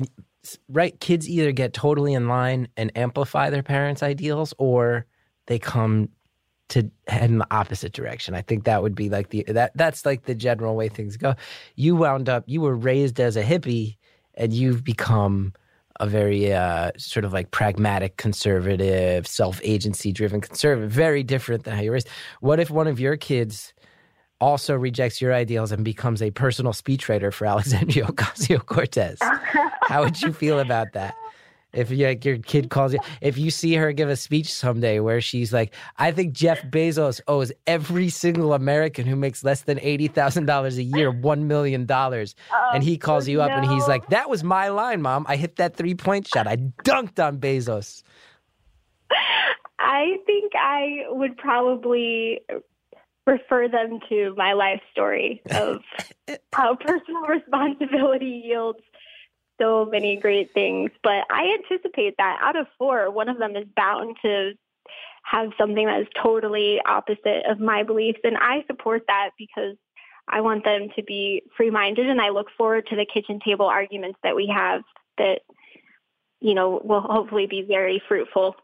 [0.68, 5.04] right kids either get totally in line and amplify their parents' ideals or
[5.46, 6.08] they come
[6.68, 8.34] to head in the opposite direction.
[8.34, 11.34] I think that would be like the that that's like the general way things go.
[11.76, 13.96] You wound up you were raised as a hippie
[14.34, 15.52] and you've become
[16.00, 21.74] a very uh, sort of like pragmatic conservative, self agency driven conservative, very different than
[21.74, 22.08] how you raised.
[22.40, 23.74] What if one of your kids
[24.40, 29.18] also rejects your ideals and becomes a personal speechwriter for Alexandria Ocasio Cortez?
[29.82, 31.14] how would you feel about that?
[31.72, 32.68] If you, like, your kid mm-hmm.
[32.68, 36.32] calls you, if you see her give a speech someday where she's like, I think
[36.32, 41.86] Jeff Bezos owes every single American who makes less than $80,000 a year $1 million.
[41.90, 42.34] Oh,
[42.74, 45.26] and he calls oh, you up and he's like, That was my line, mom.
[45.28, 46.46] I hit that three point shot.
[46.46, 48.02] I dunked on Bezos.
[49.78, 52.40] I think I would probably
[53.26, 55.78] refer them to my life story of
[56.52, 58.80] how personal responsibility yields
[59.60, 60.90] so many great things.
[61.02, 64.52] But I anticipate that out of four, one of them is bound to
[65.24, 68.20] have something that is totally opposite of my beliefs.
[68.24, 69.76] And I support that because
[70.28, 73.66] I want them to be free minded and I look forward to the kitchen table
[73.66, 74.82] arguments that we have
[75.18, 75.40] that,
[76.40, 78.56] you know, will hopefully be very fruitful.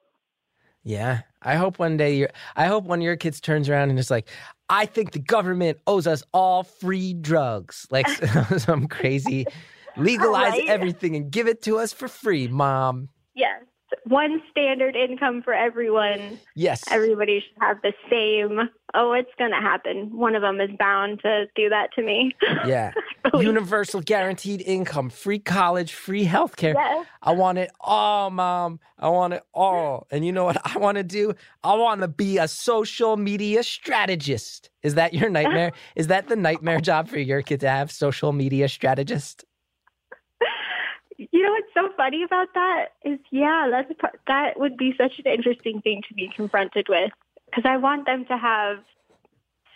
[0.84, 1.22] Yeah.
[1.42, 4.10] I hope one day you're, I hope one of your kids turns around and is
[4.10, 4.28] like,
[4.68, 7.86] I think the government owes us all free drugs.
[7.90, 8.08] Like
[8.58, 9.46] some crazy,
[9.96, 10.68] legalize Right.
[10.68, 13.08] everything and give it to us for free, mom.
[13.34, 13.62] Yes.
[14.06, 16.38] One standard income for everyone.
[16.56, 16.82] Yes.
[16.90, 18.68] Everybody should have the same.
[18.92, 20.10] Oh, it's going to happen.
[20.16, 22.32] One of them is bound to do that to me.
[22.66, 22.92] Yeah.
[23.34, 26.74] Universal guaranteed income, free college, free healthcare.
[26.74, 27.06] Yes.
[27.22, 28.80] I want it all, mom.
[28.98, 30.06] I want it all.
[30.10, 31.34] And you know what I want to do?
[31.62, 34.70] I want to be a social media strategist.
[34.82, 35.72] Is that your nightmare?
[35.96, 39.44] Is that the nightmare job for your kid to have, social media strategist?
[41.16, 45.12] You know what's so funny about that is, yeah, that's part, that would be such
[45.24, 47.10] an interesting thing to be confronted with
[47.46, 48.78] because I want them to have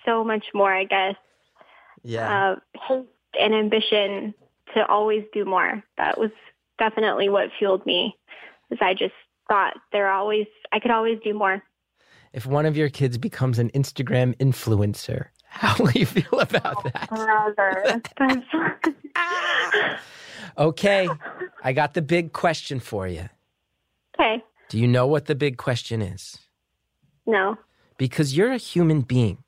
[0.04, 1.14] so much more, I guess,
[2.02, 2.56] Yeah.
[2.90, 3.02] uh,
[3.38, 4.34] and ambition
[4.74, 5.82] to always do more.
[5.96, 6.30] That was
[6.78, 8.16] definitely what fueled me,
[8.70, 9.14] is I just
[9.48, 11.62] thought there always I could always do more.
[12.32, 15.26] if one of your kids becomes an Instagram influencer,
[15.58, 17.08] how will you feel about that?
[17.08, 18.00] Brother,
[20.56, 21.08] Okay.
[21.64, 23.28] I got the big question for you.
[24.14, 24.44] okay.
[24.68, 26.38] Do you know what the big question is?
[27.26, 27.56] No,
[27.96, 29.38] because you're a human being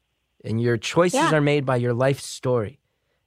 [0.45, 1.35] and your choices Yeah.
[1.35, 2.81] are made by your life story.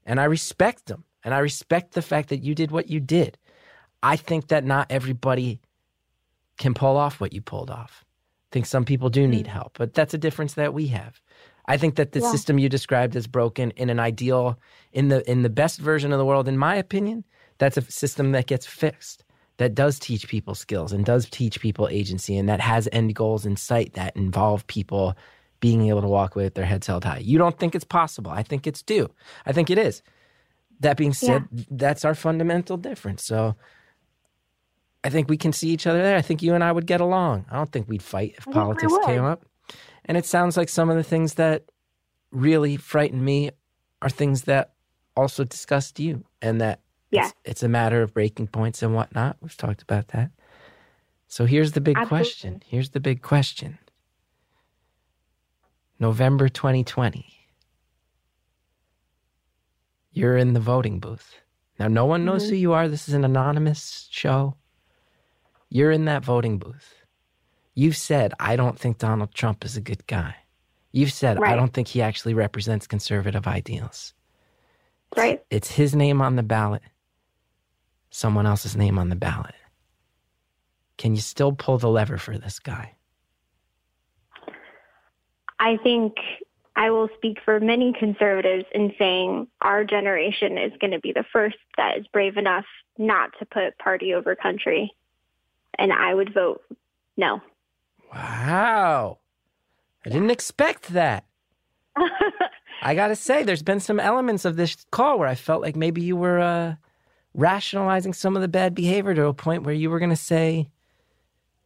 [0.05, 1.05] And I respect them.
[1.23, 3.37] And I respect the fact that you did what you did.
[4.01, 5.61] I think that not everybody
[6.57, 8.03] can pull off what you pulled off.
[8.03, 9.49] I think some people do need mm.
[9.49, 11.21] help, but that's a difference that we have.
[11.65, 12.31] I think that the Yeah.
[12.31, 14.59] system you described is broken in an ideal
[14.91, 17.23] in the in the best version of the world in my opinion,
[17.57, 19.23] that's a system that gets fixed.
[19.57, 23.45] That does teach people skills and does teach people agency and that has end goals
[23.45, 25.15] in sight that involve people
[25.59, 27.19] being able to walk away with their heads held high.
[27.19, 28.31] You don't think it's possible.
[28.31, 29.09] I think it's due.
[29.45, 30.01] I think it is.
[30.81, 33.23] That being said, that's our fundamental difference.
[33.23, 33.55] So
[35.03, 36.17] I think we can see each other there.
[36.17, 37.45] I think you and I would get along.
[37.49, 39.45] I don't think we'd fight if we politics came up.
[40.05, 41.63] And it sounds like some of the things that
[42.31, 43.51] really frighten me
[44.01, 44.73] are things that
[45.15, 46.81] also disgust you and that
[47.11, 47.27] Yeah.
[47.27, 49.37] it's, it's a matter of breaking points and whatnot.
[49.41, 50.31] We've talked about that.
[51.27, 52.25] So here's the big Absolutely.
[52.25, 52.63] question.
[52.65, 53.79] Here's the big question.
[55.99, 57.25] November 2020.
[60.11, 61.35] You're in the voting booth.
[61.79, 62.51] Now, no one knows mm-hmm.
[62.51, 62.87] who you are.
[62.87, 64.57] This is an anonymous show.
[65.69, 67.02] You're in that voting booth.
[67.75, 70.35] You've said, I don't think Donald Trump is a good guy.
[70.91, 74.13] You've said, I don't think he actually represents conservative ideals.
[75.17, 75.43] right?
[75.49, 76.83] It's his name on the ballot,
[78.11, 79.55] someone else's name on the ballot.
[80.97, 82.93] Can you still pull the lever for this guy?
[85.59, 86.13] I think
[86.75, 91.25] I will speak for many conservatives in saying our generation is going to be the
[91.31, 92.65] first that is brave enough
[92.97, 94.91] not to put party over country.
[95.79, 96.61] And I would vote
[97.17, 97.41] no.
[98.13, 99.19] Wow.
[100.05, 101.25] I didn't expect that.
[102.81, 105.75] I got to say, there's been some elements of this call where I felt like
[105.75, 106.75] maybe you were uh,
[107.33, 110.69] rationalizing some of the bad behavior to a point where you were going to say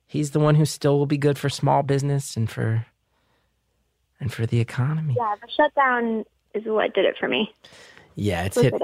[0.06, 2.86] he's the one who still will be good for small business and for
[4.20, 5.16] and for the economy.
[5.16, 6.26] yeah, the shutdown
[6.56, 7.54] is what did it for me.
[8.16, 8.82] Yeah, it's hit, it?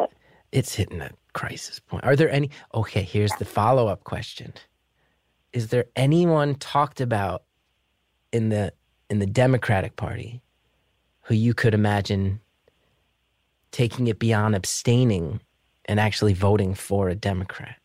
[0.52, 2.04] it's hitting a crisis point.
[2.04, 2.52] Are there any?
[2.74, 4.54] Okay, here's the follow up question:
[5.52, 7.44] Is there anyone talked about
[8.34, 8.74] in the
[9.10, 10.42] in the Democratic Party
[11.22, 12.42] who you could imagine
[13.72, 15.40] taking it beyond abstaining
[15.86, 17.78] and actually voting for a Democrat?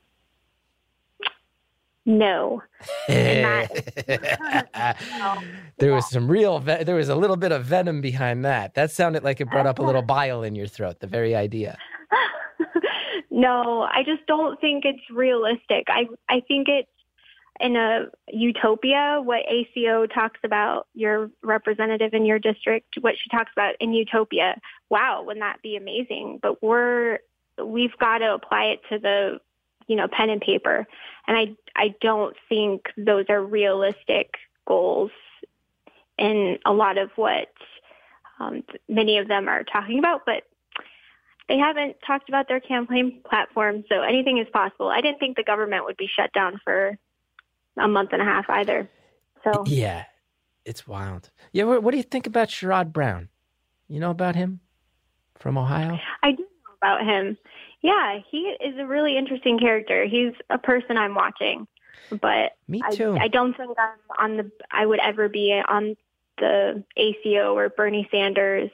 [2.04, 2.62] No.
[5.78, 8.74] There was some real, ve- there was a little bit of venom behind that.
[8.74, 11.78] That sounded like it brought up a little bile in your throat, the very idea.
[13.30, 15.86] no, I just don't think it's realistic.
[15.88, 16.88] I I think it's
[17.60, 23.50] in a utopia what AOC talks about your representative in your district, what she talks
[23.52, 24.60] about in utopia.
[24.90, 26.38] Wow, wouldn't that be amazing?
[26.40, 27.18] But we're
[27.62, 29.40] we've got to apply it to the
[29.86, 30.86] you know pen and paper,
[31.26, 34.34] and I I don't think those are realistic
[34.66, 35.10] goals
[36.18, 37.48] in a lot of what
[38.40, 40.44] um, many of them are talking about, but
[41.48, 44.88] they haven't talked about their campaign platform, so anything is possible.
[44.88, 46.98] I didn't think the government would be shut down for
[47.80, 48.88] a month and a half either.
[49.44, 50.04] So yeah,
[50.64, 51.30] it's wild.
[51.52, 53.28] Yeah, what, what do you think about Sherrod Brown?
[53.88, 54.60] You know about him
[55.36, 55.98] from Ohio?
[56.22, 57.38] I do know about him.
[57.80, 60.04] Yeah, he is a really interesting character.
[60.04, 61.66] He's a person I'm watching,
[62.20, 63.16] but me too.
[63.16, 64.50] I, I don't think I'm on the.
[64.72, 65.96] I would ever be on
[66.38, 68.70] the AOC or Bernie Sanders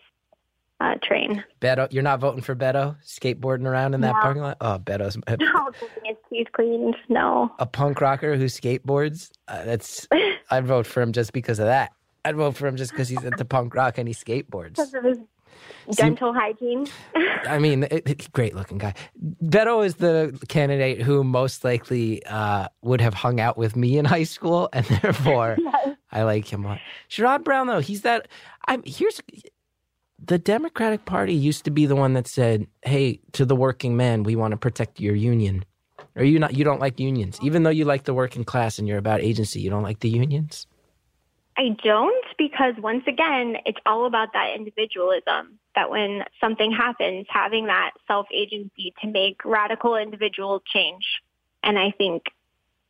[0.85, 1.43] uh, train.
[1.61, 4.21] Beto, you're not voting for Beto skateboarding around in that No.
[4.21, 4.57] parking lot?
[4.61, 5.71] Oh, Beto's No,
[6.05, 6.97] his teeth cleaned.
[7.09, 7.51] No.
[7.59, 9.31] a punk rocker who skateboards.
[9.49, 10.07] Uh, that's
[10.51, 11.93] I'd vote for him just because of that.
[12.25, 14.77] I'd vote for him just because he's into punk rock and he skateboards.
[14.77, 15.19] Because of his
[15.97, 16.87] dental hygiene.
[17.47, 18.95] I mean, it, it- great looking guy.
[19.43, 24.05] Beto is the candidate who most likely uh, would have hung out with me in
[24.07, 25.57] high school, and therefore
[26.11, 26.79] I like him a lot.
[27.11, 28.29] Sherrod Brown, though, he's that.
[28.67, 29.21] I'm here's
[30.27, 34.23] the Democratic Party used to be the one that said, "Hey, to the working man,
[34.23, 35.65] we want to protect your union."
[36.17, 36.55] Or you not?
[36.55, 39.61] You don't like unions, even though you like the working class and you're about agency.
[39.61, 40.67] You don't like the unions.
[41.57, 45.59] I don't because once again, it's all about that individualism.
[45.75, 51.05] That when something happens, having that self agency to make radical individual change.
[51.63, 52.25] And I think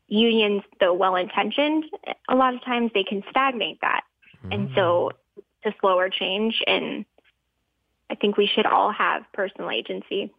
[0.08, 1.84] unions, though well intentioned,
[2.28, 4.02] a lot of times they can stagnate that.
[4.50, 4.74] And mm.
[4.74, 5.12] so
[5.62, 7.04] to slower change and
[8.10, 10.32] I think we should all have personal agency.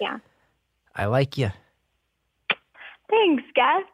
[0.00, 0.18] Yeah.
[0.94, 1.50] I like you.
[3.10, 3.84] Thanks, Gus.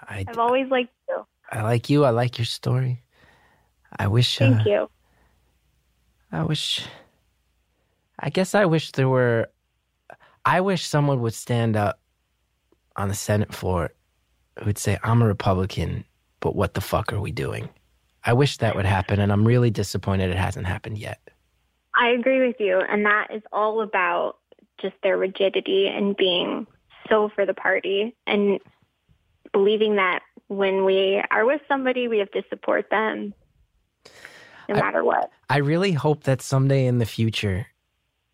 [0.00, 1.26] I, I've always liked you.
[1.50, 2.04] I like you.
[2.04, 3.02] I like your story.
[3.98, 4.38] I wish.
[4.38, 4.90] Thank uh, you.
[6.32, 6.86] I wish.
[8.18, 9.50] I guess I wish there were.
[10.44, 12.00] I wish someone would stand up
[12.96, 13.90] on the Senate floor
[14.62, 16.04] who'd say, I'm a Republican,
[16.40, 17.68] but what the fuck are we doing?
[18.24, 21.20] I wish that would happen, and I'm really disappointed it hasn't happened yet.
[21.94, 22.80] I agree with you.
[22.80, 24.38] And that is all about
[24.80, 26.66] just their rigidity and being
[27.08, 28.58] so for the party and
[29.52, 33.32] believing that when we are with somebody, we have to support them
[34.68, 35.30] no I- matter what.
[35.50, 37.66] I really hope that someday in the future,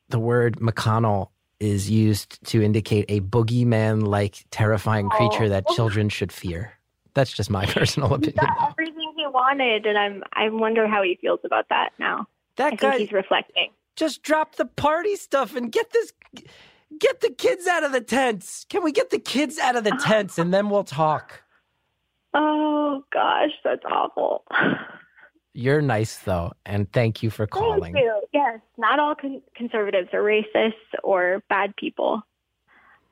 [0.09, 1.29] the word McConnell
[1.59, 5.17] is used to indicate a boogeyman like terrifying oh.
[5.17, 5.75] creature that Oh.
[5.75, 6.73] children should fear.
[7.15, 8.37] That's just my personal opinion.
[8.41, 9.00] got everything he
[9.33, 12.27] wanted, and I'm I wonder how he feels about that now.
[12.59, 13.71] I That think he's reflecting.
[13.97, 16.13] just drop the party stuff and get this
[16.99, 18.67] get the kids out of the tents.
[18.69, 21.43] Can we get the kids out of the tents and then we'll talk?
[22.35, 24.45] Oh gosh, that's awful.
[25.53, 27.97] You're nice though, and thank you for calling.
[28.33, 32.23] Yes, not all con- conservatives are racist or bad people.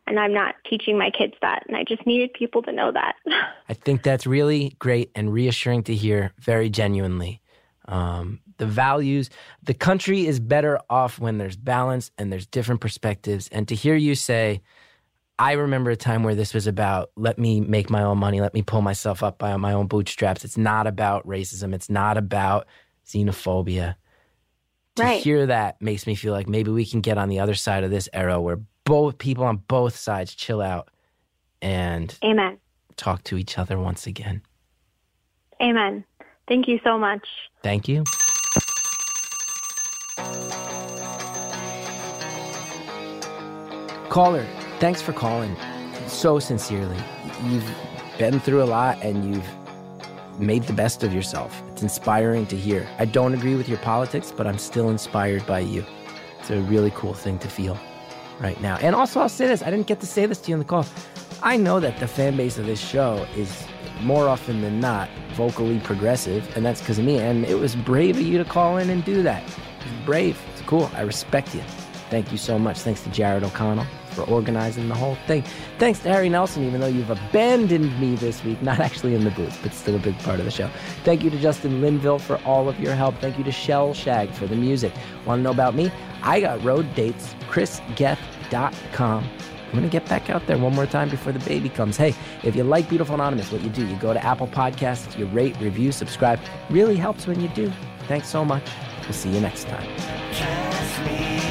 [0.08, 1.64] And I'm not teaching my kids that.
[1.68, 3.16] And I just needed people to know that.
[3.68, 7.42] I think that's really great and reassuring to hear, very genuinely.
[7.86, 9.30] Um, the values,
[9.62, 13.48] the country is better off when there's balance and there's different perspectives.
[13.48, 14.62] And to hear you say,
[15.38, 18.54] I remember a time where this was about let me make my own money, let
[18.54, 20.44] me pull myself up by my own bootstraps.
[20.44, 22.66] It's not about racism, it's not about
[23.06, 23.94] xenophobia.
[24.96, 25.22] To Right.
[25.22, 27.90] hear that makes me feel like maybe we can get on the other side of
[27.90, 28.58] this era where
[28.88, 30.88] both people on both sides chill out
[31.60, 32.56] and Amen.
[32.96, 34.40] talk to each other once again.
[35.60, 36.04] Amen.
[36.48, 37.28] Thank you so much.
[37.62, 38.04] Thank you.
[44.08, 44.46] Caller,
[44.78, 45.54] thanks for calling.
[46.06, 46.96] So sincerely.
[47.44, 47.70] You've
[48.18, 51.62] been through a lot and you've made the best of yourself.
[51.72, 52.88] It's inspiring to hear.
[52.98, 55.84] I don't agree with your politics, but I'm still inspired by you.
[56.40, 57.78] It's a really cool thing to feel
[58.40, 58.76] right now.
[58.78, 60.64] And also, I'll say this I didn't get to say this to you on the
[60.64, 60.86] call.
[61.42, 63.64] I know that the fan base of this show is
[64.02, 67.18] more often than not vocally progressive, and that's because of me.
[67.18, 69.42] And it was brave of you to call in and do that.
[70.04, 70.40] Brave.
[70.52, 70.90] It's cool.
[70.94, 71.62] I respect you.
[72.10, 72.78] Thank you so much.
[72.78, 73.86] Thanks to Jared O'Connell
[74.18, 75.44] for organizing the whole thing.
[75.78, 79.30] Thanks to Harry Nelson, even though you've abandoned me this week, not actually in the
[79.30, 80.68] booth, but still a big part of the show.
[81.04, 83.14] Thank you to Justin Linville for all of your help.
[83.20, 84.92] Thank you to Shellshag for the music.
[85.24, 85.92] Want to know about me?
[86.22, 89.24] I got road dates, chrisgethard.com.
[89.24, 91.96] I'm going to get back out there one more time before the baby comes.
[91.96, 95.26] Hey, if you like Beautiful Anonymous, what you do, you go to Apple Podcasts, you
[95.26, 96.40] rate, review, subscribe.
[96.70, 97.70] Really helps when you do.
[98.08, 98.64] Thanks so much.
[99.02, 101.47] We'll see you next time.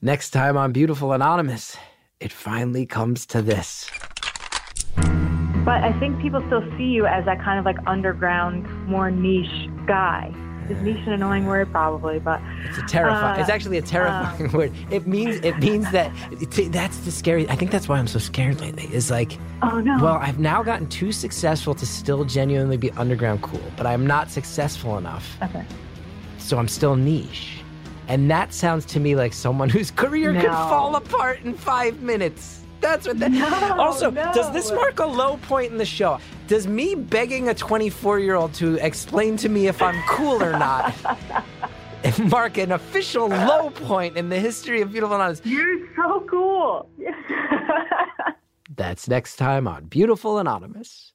[0.00, 1.76] Next time on Beautiful Anonymous,
[2.20, 3.90] it finally comes to this.
[4.94, 9.68] But I think people still see you as that kind of like underground, more niche
[9.88, 10.32] guy.
[10.70, 11.72] Is niche an annoying word?
[11.72, 13.38] Probably, but It's a terrifying.
[13.38, 14.72] Uh, it's actually a terrifying word.
[14.88, 17.48] It means it means that it, that's the scary.
[17.48, 18.84] I think that's why I'm so scared lately.
[18.94, 19.98] Is like, oh no.
[20.00, 24.30] well, I've now gotten too successful to still genuinely be underground cool, but I'm not
[24.30, 25.64] successful enough, okay.
[26.38, 27.57] so I'm still niche.
[28.08, 32.62] And that sounds to me like someone whose career could fall apart in five minutes.
[32.80, 33.30] That's what that.
[33.32, 36.18] No, also, does this mark a low point in the show?
[36.46, 40.52] Does me begging a 24 year old to explain to me if I'm cool or
[40.52, 40.94] not
[42.18, 45.42] mark an official low point in the history of Beautiful Anonymous?
[45.44, 46.88] You're so cool.
[48.76, 51.12] That's next time on Beautiful Anonymous.